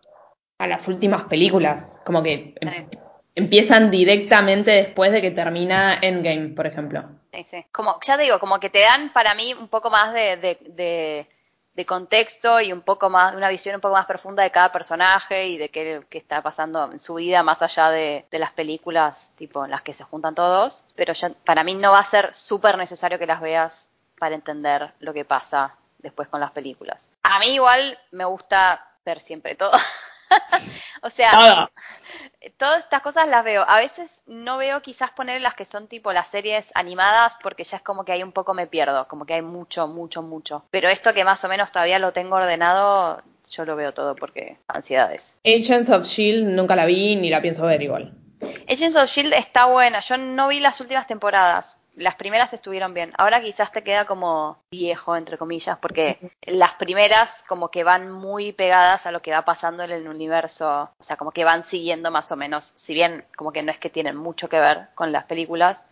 [0.58, 2.89] a las últimas películas, como que em-
[3.36, 7.04] empiezan directamente después de que termina Endgame, por ejemplo.
[7.34, 7.66] Sí, sí.
[7.72, 10.58] Como, ya te digo, como que te dan para mí un poco más de, de,
[10.62, 11.28] de-
[11.74, 15.48] de contexto y un poco más, una visión un poco más profunda de cada personaje
[15.48, 19.66] y de qué, está pasando en su vida, más allá de, de las películas, tipo
[19.66, 20.84] en las que se juntan todos.
[20.96, 24.94] Pero ya, para mí no va a ser súper necesario que las veas para entender
[25.00, 27.10] lo que pasa después con las películas.
[27.24, 29.71] A mí igual me gusta ver siempre todo.
[31.02, 31.69] o sea.
[32.58, 33.65] Todas estas cosas las veo.
[33.67, 37.77] A veces no veo quizás poner las que son tipo las series animadas porque ya
[37.77, 40.65] es como que hay un poco me pierdo, como que hay mucho, mucho, mucho.
[40.71, 44.58] Pero esto que más o menos todavía lo tengo ordenado, yo lo veo todo porque
[44.67, 45.39] ansiedades.
[45.46, 48.13] Agents of Shield nunca la vi ni la pienso ver igual.
[48.67, 50.00] Agents of Shield está buena.
[50.02, 53.13] Yo no vi las últimas temporadas, las primeras estuvieron bien.
[53.17, 58.52] Ahora quizás te queda como viejo, entre comillas, porque las primeras como que van muy
[58.52, 62.12] pegadas a lo que va pasando en el universo, o sea, como que van siguiendo
[62.12, 65.12] más o menos, si bien como que no es que tienen mucho que ver con
[65.12, 65.83] las películas,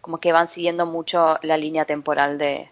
[0.00, 2.70] como que van siguiendo mucho la línea temporal de,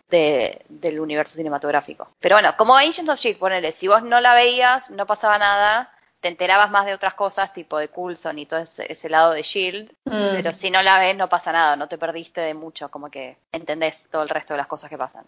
[0.68, 2.09] del universo cinematográfico.
[2.20, 5.93] Pero bueno, como Agents of Shield, ponele, si vos no la veías, no pasaba nada,
[6.21, 9.93] te enterabas más de otras cosas, tipo de Coulson y todo ese, lado de Shield,
[10.05, 10.35] mm.
[10.35, 13.37] pero si no la ves no pasa nada, no te perdiste de mucho, como que
[13.53, 15.25] entendés todo el resto de las cosas que pasan.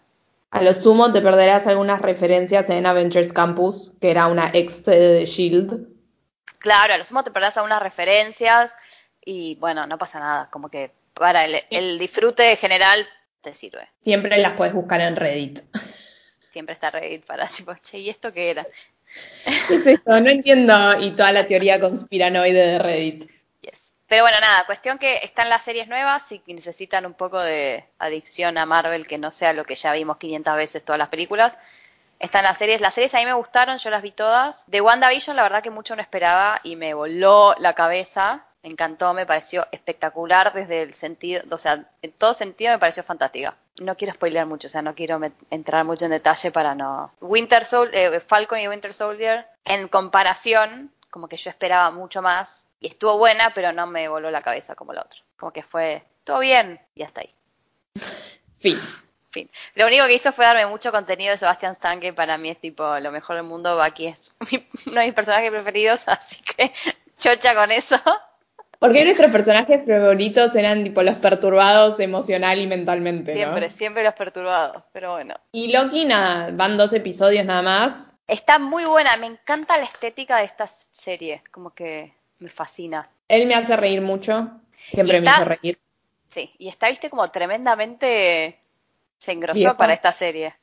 [0.51, 5.25] A lo sumo te perderás algunas referencias en Avengers Campus, que era una ex de
[5.25, 5.87] Shield.
[6.57, 8.75] Claro, a lo sumo te perdrás algunas referencias
[9.23, 13.07] y bueno, no pasa nada, como que para el, el disfrute general
[13.41, 13.87] te sirve.
[14.01, 15.61] Siempre las puedes buscar en Reddit.
[16.49, 18.65] Siempre está Reddit para tipo, che, ¿y esto qué era?
[20.05, 20.99] No entiendo.
[20.99, 23.31] Y toda la teoría conspiranoide de Reddit.
[24.07, 27.85] Pero bueno, nada, cuestión que están las series nuevas y que necesitan un poco de
[27.99, 31.59] adicción a Marvel, que no sea lo que ya vimos 500 veces todas las películas.
[32.17, 34.63] Están las series, las series a mí me gustaron, yo las vi todas.
[34.65, 39.13] De WandaVision la verdad que mucho no esperaba y me voló la cabeza me encantó,
[39.13, 43.55] me pareció espectacular desde el sentido, o sea, en todo sentido me pareció fantástica.
[43.79, 45.19] No quiero spoilear mucho, o sea, no quiero
[45.49, 47.11] entrar mucho en detalle para no.
[47.21, 52.67] Winter Soldier, eh, Falcon y Winter Soldier, en comparación, como que yo esperaba mucho más
[52.79, 55.19] y estuvo buena, pero no me voló la cabeza como la otra.
[55.37, 57.33] Como que fue todo bien y hasta ahí.
[58.59, 58.79] Fin.
[59.31, 59.49] Fin.
[59.75, 62.59] Lo único que hizo fue darme mucho contenido de Sebastian Stan, que para mí es
[62.59, 63.81] tipo lo mejor del mundo.
[63.81, 64.35] Aquí es
[64.87, 66.73] uno de mis personajes preferidos, así que
[67.17, 67.99] chocha con eso.
[68.79, 73.33] Porque nuestros personajes favoritos eran tipo los perturbados emocional y mentalmente.
[73.33, 75.35] Siempre, siempre los perturbados, pero bueno.
[75.51, 78.17] Y Loki, nada, van dos episodios nada más.
[78.25, 83.03] Está muy buena, me encanta la estética de esta serie, como que me fascina.
[83.27, 84.49] Él me hace reír mucho,
[84.87, 85.77] siempre me hizo reír.
[86.29, 88.59] Sí, y está, viste, como tremendamente
[89.17, 90.55] se engrosó para esta serie.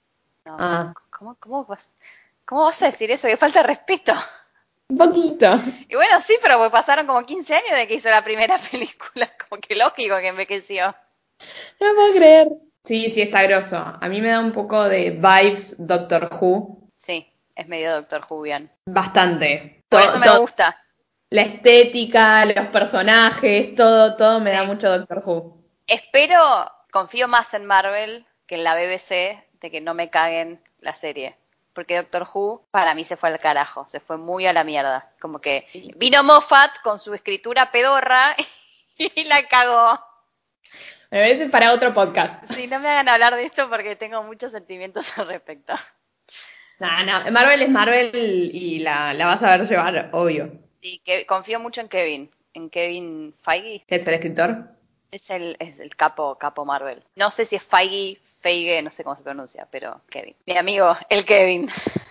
[0.46, 0.94] ah.
[1.10, 1.98] ¿cómo, cómo, vas,
[2.46, 3.28] ¿Cómo vas a decir eso?
[3.28, 4.14] Que falta de respeto.
[4.88, 5.58] Un poquito.
[5.88, 9.30] Y bueno, sí, pero pues pasaron como 15 años de que hizo la primera película.
[9.48, 10.94] Como que lógico que envejeció.
[11.80, 12.48] No puedo creer.
[12.84, 13.76] Sí, sí, está groso.
[13.76, 16.88] A mí me da un poco de vibes Doctor Who.
[16.96, 17.26] Sí,
[17.56, 18.70] es medio Doctor Who bien.
[18.86, 19.82] Bastante.
[19.88, 20.80] Por eso me gusta.
[21.30, 25.64] La estética, los personajes, todo, todo me da mucho Doctor Who.
[25.88, 26.40] Espero,
[26.92, 31.36] confío más en Marvel que en la BBC de que no me caguen la serie
[31.76, 35.12] porque Doctor Who para mí se fue al carajo, se fue muy a la mierda.
[35.20, 35.66] Como que
[35.96, 38.34] vino Moffat con su escritura pedorra
[38.98, 40.02] y la cagó.
[41.10, 42.44] Me parece para otro podcast.
[42.46, 45.74] Sí, no me hagan hablar de esto porque tengo muchos sentimientos al respecto.
[46.78, 50.50] No, no, Marvel es Marvel y la, vas a ver llevar, obvio.
[50.82, 53.84] Sí, que confío mucho en Kevin, en Kevin Feige.
[53.86, 54.70] ¿Qué es el escritor?
[55.10, 57.04] Es el, es el capo, capo Marvel.
[57.16, 60.36] No sé si es Feige, Feige, no sé cómo se pronuncia, pero Kevin.
[60.46, 61.68] Mi amigo, el Kevin.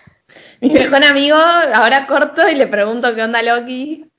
[0.60, 4.10] Mi mejor amigo, ahora corto y le pregunto qué onda Loki.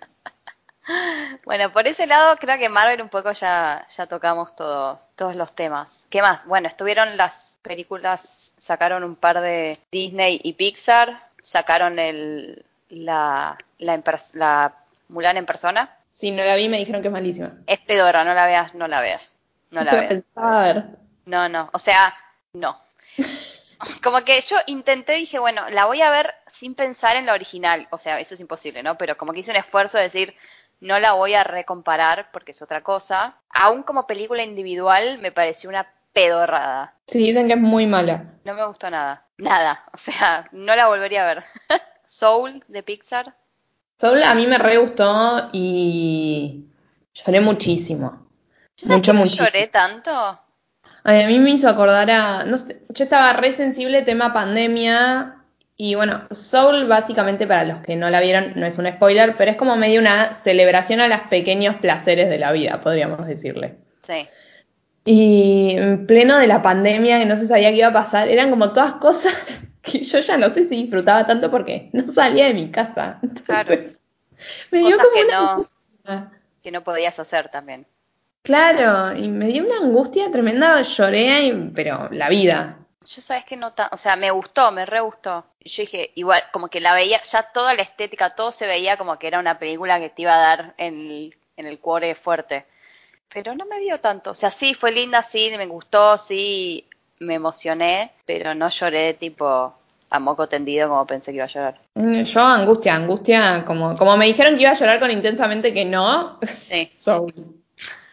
[1.45, 6.07] Bueno, por ese lado creo que Marvel un poco ya, ya tocamos todos los temas.
[6.09, 6.47] ¿Qué más?
[6.47, 14.01] Bueno, estuvieron las películas, sacaron un par de Disney y Pixar, sacaron el, la, la,
[14.34, 14.74] la
[15.09, 17.51] Mulan en persona, Sí, no la vi, me dijeron que es malísima.
[17.68, 19.38] Es pedora, no la veas, no la veas.
[19.70, 20.24] No la veas.
[21.28, 22.15] No, no, o sea,
[22.53, 22.80] no.
[24.01, 27.88] Como que yo intenté, dije, bueno, la voy a ver sin pensar en la original.
[27.91, 28.97] O sea, eso es imposible, ¿no?
[28.97, 30.34] Pero como que hice un esfuerzo de decir,
[30.80, 33.36] no la voy a recomparar porque es otra cosa.
[33.49, 36.95] Aún como película individual me pareció una pedorrada.
[37.05, 38.34] Sí, dicen que es muy mala.
[38.43, 39.28] No me gustó nada.
[39.38, 39.84] Nada.
[39.93, 41.43] O sea, no la volvería a ver.
[42.07, 43.36] Soul de Pixar.
[43.99, 46.65] Soul a mí me re gustó y
[47.13, 48.28] lloré muchísimo.
[48.78, 49.43] ¿Yo mucho, mucho.
[49.43, 50.39] lloré tanto?
[51.10, 55.38] Ay, a mí me hizo acordar a, no sé, yo estaba re sensible tema pandemia
[55.78, 59.51] y bueno, Soul básicamente para los que no la vieron no es un spoiler, pero
[59.51, 63.78] es como medio una celebración a los pequeños placeres de la vida, podríamos decirle.
[64.01, 64.28] Sí.
[65.05, 68.49] Y en pleno de la pandemia, que no se sabía qué iba a pasar, eran
[68.49, 72.53] como todas cosas que yo ya no sé si disfrutaba tanto porque no salía de
[72.53, 73.22] mi casa.
[73.45, 73.78] claro.
[74.72, 75.70] Me dio como que no
[76.62, 77.88] que no podías hacer también.
[78.48, 82.78] Claro, y me dio una angustia tremenda, lloré, pero la vida.
[83.06, 85.43] Yo sabes que no o sea, me gustó, me re gustó.
[85.60, 89.20] Yo dije, igual, como que la veía, ya toda la estética, todo se veía como
[89.20, 92.66] que era una película que te iba a dar en el, en el cuore fuerte.
[93.28, 94.32] Pero no me dio tanto.
[94.32, 96.88] O sea, sí, fue linda, sí, me gustó, sí,
[97.20, 99.74] me emocioné, pero no lloré tipo
[100.10, 101.82] a moco tendido como pensé que iba a llorar.
[101.95, 105.84] Mm, yo angustia, angustia, como, como me dijeron que iba a llorar con intensamente que
[105.84, 106.39] no.
[106.70, 106.89] Sí.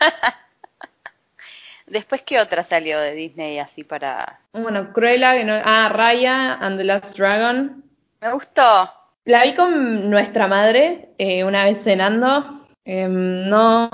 [1.87, 4.41] Después, ¿qué otra salió de Disney así para...?
[4.53, 5.55] Bueno, Cruella, que no...
[5.65, 7.85] Ah, Raya and the Last Dragon.
[8.21, 8.91] Me gustó.
[9.27, 12.67] La vi con nuestra madre eh, una vez cenando.
[12.85, 13.91] Em, no...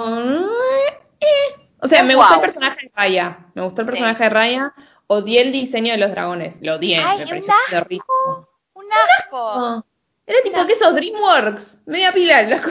[1.20, 1.56] eh.
[1.80, 3.38] O sea, Oh, me gustó el personaje de Raya.
[3.54, 4.74] Me gustó el personaje de Raya.
[5.08, 6.60] Odié el diseño de los dragones.
[6.62, 6.98] Lo odié.
[6.98, 7.76] Ay, me un pareció asco.
[7.78, 8.48] horrísimo.
[8.74, 8.84] Un
[9.18, 9.84] asco.
[10.26, 11.80] Era tipo que esos DreamWorks.
[11.86, 12.70] Media pila, loco.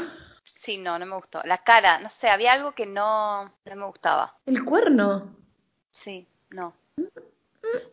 [0.50, 1.42] Sí, no, no me gustó.
[1.46, 4.36] La cara, no sé, había algo que no, no me gustaba.
[4.46, 5.36] El cuerno.
[5.92, 6.74] Sí, no.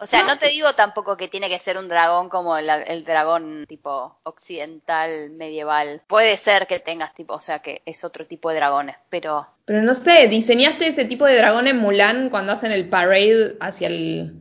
[0.00, 3.04] O sea, no te digo tampoco que tiene que ser un dragón como el, el
[3.04, 6.02] dragón tipo occidental, medieval.
[6.06, 9.82] Puede ser que tengas tipo, o sea, que es otro tipo de dragones, pero Pero
[9.82, 14.40] no sé, diseñaste ese tipo de dragón en Mulan cuando hacen el parade hacia el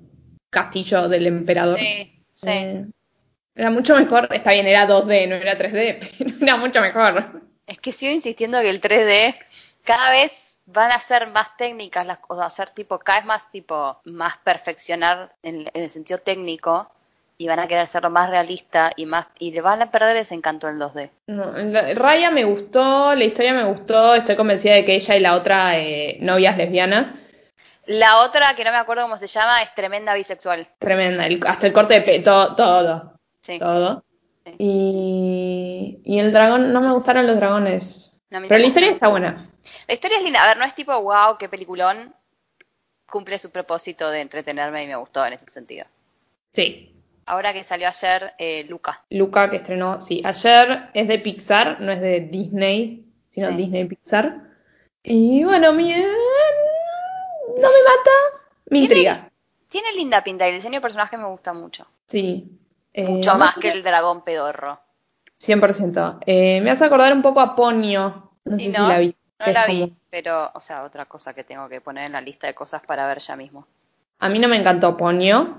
[0.49, 1.79] castillo del emperador.
[1.79, 2.49] sí, sí.
[2.49, 2.85] Eh,
[3.55, 7.44] era mucho mejor, está bien, era 2D, no era 3D, pero era mucho mejor.
[7.85, 9.35] Que sigo insistiendo que el 3D
[9.83, 13.51] cada vez van a ser más técnicas las cosas, a ser tipo, cada vez más
[13.51, 16.89] tipo, más perfeccionar en, en el sentido técnico
[17.37, 20.33] y van a querer hacerlo más realista y más y le van a perder ese
[20.33, 21.11] encanto del 2D.
[21.27, 21.53] No,
[21.93, 25.77] Raya me gustó, la historia me gustó, estoy convencida de que ella y la otra
[25.77, 27.13] eh, novias lesbianas,
[27.85, 30.67] La otra que no me acuerdo cómo se llama es tremenda bisexual.
[30.79, 33.13] tremenda, el- hasta el corte de pelo, todo, todo,
[33.43, 33.59] Sí.
[33.59, 34.03] todo.
[34.45, 34.53] Sí.
[34.59, 38.11] Y, y el dragón, no me gustaron los dragones.
[38.29, 39.49] No, Pero la historia está buena.
[39.87, 40.43] La historia es linda.
[40.43, 42.13] A ver, no es tipo, wow, qué peliculón.
[43.09, 45.85] Cumple su propósito de entretenerme y me gustó en ese sentido.
[46.53, 46.91] Sí.
[47.27, 49.03] Ahora que salió ayer, eh, Luca.
[49.09, 53.55] Luca que estrenó, sí, ayer es de Pixar, no es de Disney, sino Sí.
[53.55, 54.41] Disney Pixar.
[55.01, 56.05] Y bueno, mi, eh,
[57.47, 58.11] no me mata,
[58.69, 59.31] me intriga.
[59.69, 61.87] Tiene linda pinta y el diseño de personaje me gusta mucho.
[62.05, 62.47] Sí.
[62.97, 64.79] Eh, Mucho más que el dragón pedorro.
[65.39, 66.19] 100%.
[66.25, 68.31] Eh, me hace acordar un poco a Ponyo.
[68.45, 68.85] No Sí, sé ¿no?
[68.85, 69.15] si la vi.
[69.39, 72.21] No la como- vi, pero, o sea, otra cosa que tengo que poner en la
[72.21, 73.67] lista de cosas para ver ya mismo.
[74.19, 75.57] A mí no me encantó Ponyo,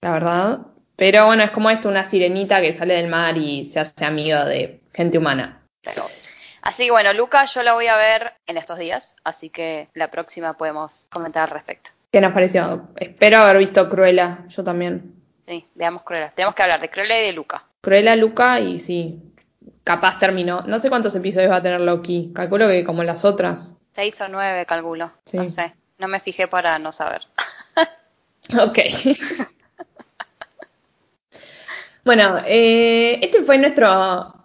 [0.00, 0.60] la verdad.
[0.94, 4.44] Pero bueno, es como esto, una sirenita que sale del mar y se hace amiga
[4.44, 5.60] de gente humana.
[5.82, 6.04] Pero-
[6.62, 10.10] Así que bueno, Luca yo la voy a ver en estos días, así que la
[10.10, 11.90] próxima podemos comentar al respecto.
[12.12, 12.88] ¿Qué nos pareció?
[12.96, 15.15] Espero haber visto Cruella, yo también.
[15.46, 16.32] Sí, veamos Cruella.
[16.34, 17.64] Tenemos que hablar de Cruella y de Luca.
[17.80, 19.20] Cruella, Luca y sí,
[19.84, 20.62] capaz terminó.
[20.62, 22.32] No sé cuántos episodios va a tener Loki.
[22.34, 23.74] Calculo que como las otras.
[23.94, 25.12] Seis o nueve, calculo.
[25.24, 25.36] Sí.
[25.36, 25.74] No sé.
[25.98, 27.22] No me fijé para no saber.
[28.60, 28.78] Ok.
[32.04, 34.36] bueno, eh, este fue nuestro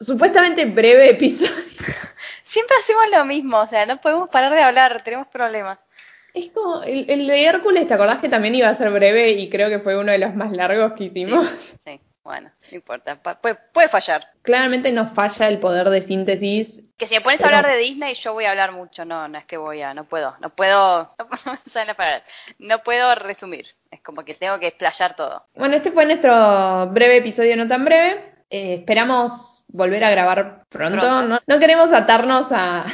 [0.00, 1.52] supuestamente breve episodio.
[2.44, 5.78] Siempre hacemos lo mismo, o sea, no podemos parar de hablar, tenemos problemas.
[6.34, 9.48] Es como el, el de Hércules, ¿te acordás que también iba a ser breve y
[9.50, 11.46] creo que fue uno de los más largos que hicimos?
[11.48, 13.16] Sí, sí, bueno, no importa.
[13.40, 14.28] Puede, puede fallar.
[14.42, 16.82] Claramente nos falla el poder de síntesis.
[16.96, 19.04] Que si me pones Pero- a hablar de Disney, yo voy a hablar mucho.
[19.04, 22.22] No, no es que voy a, no puedo, no puedo, no, palabras.
[22.58, 23.66] no puedo resumir.
[23.90, 25.46] Es como que tengo que explayar todo.
[25.56, 28.34] Bueno, este fue nuestro breve episodio, no tan breve.
[28.50, 30.98] Eh, esperamos volver a grabar pronto.
[30.98, 31.22] Pronto.
[31.22, 32.84] No, no queremos atarnos a,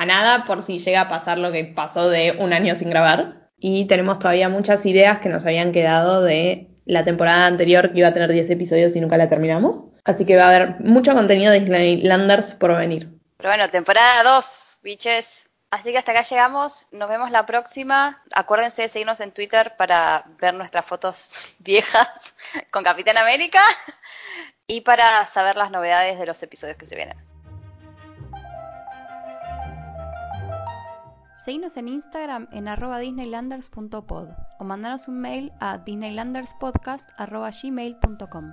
[0.00, 3.50] a nada por si llega a pasar lo que pasó de un año sin grabar.
[3.58, 8.08] Y tenemos todavía muchas ideas que nos habían quedado de la temporada anterior que iba
[8.08, 9.84] a tener 10 episodios y nunca la terminamos.
[10.04, 13.10] Así que va a haber mucho contenido de Disneylanders por venir.
[13.36, 15.50] Pero bueno, temporada 2, biches.
[15.70, 16.86] Así que hasta acá llegamos.
[16.92, 18.22] Nos vemos la próxima.
[18.32, 22.34] Acuérdense de seguirnos en Twitter para ver nuestras fotos viejas
[22.70, 23.60] con Capitán América
[24.66, 27.29] y para saber las novedades de los episodios que se vienen.
[31.44, 34.28] Seguinos en Instagram en arroba disneylanders.pod
[34.58, 38.52] o mandanos un mail a disneylanderspodcast.gmail.com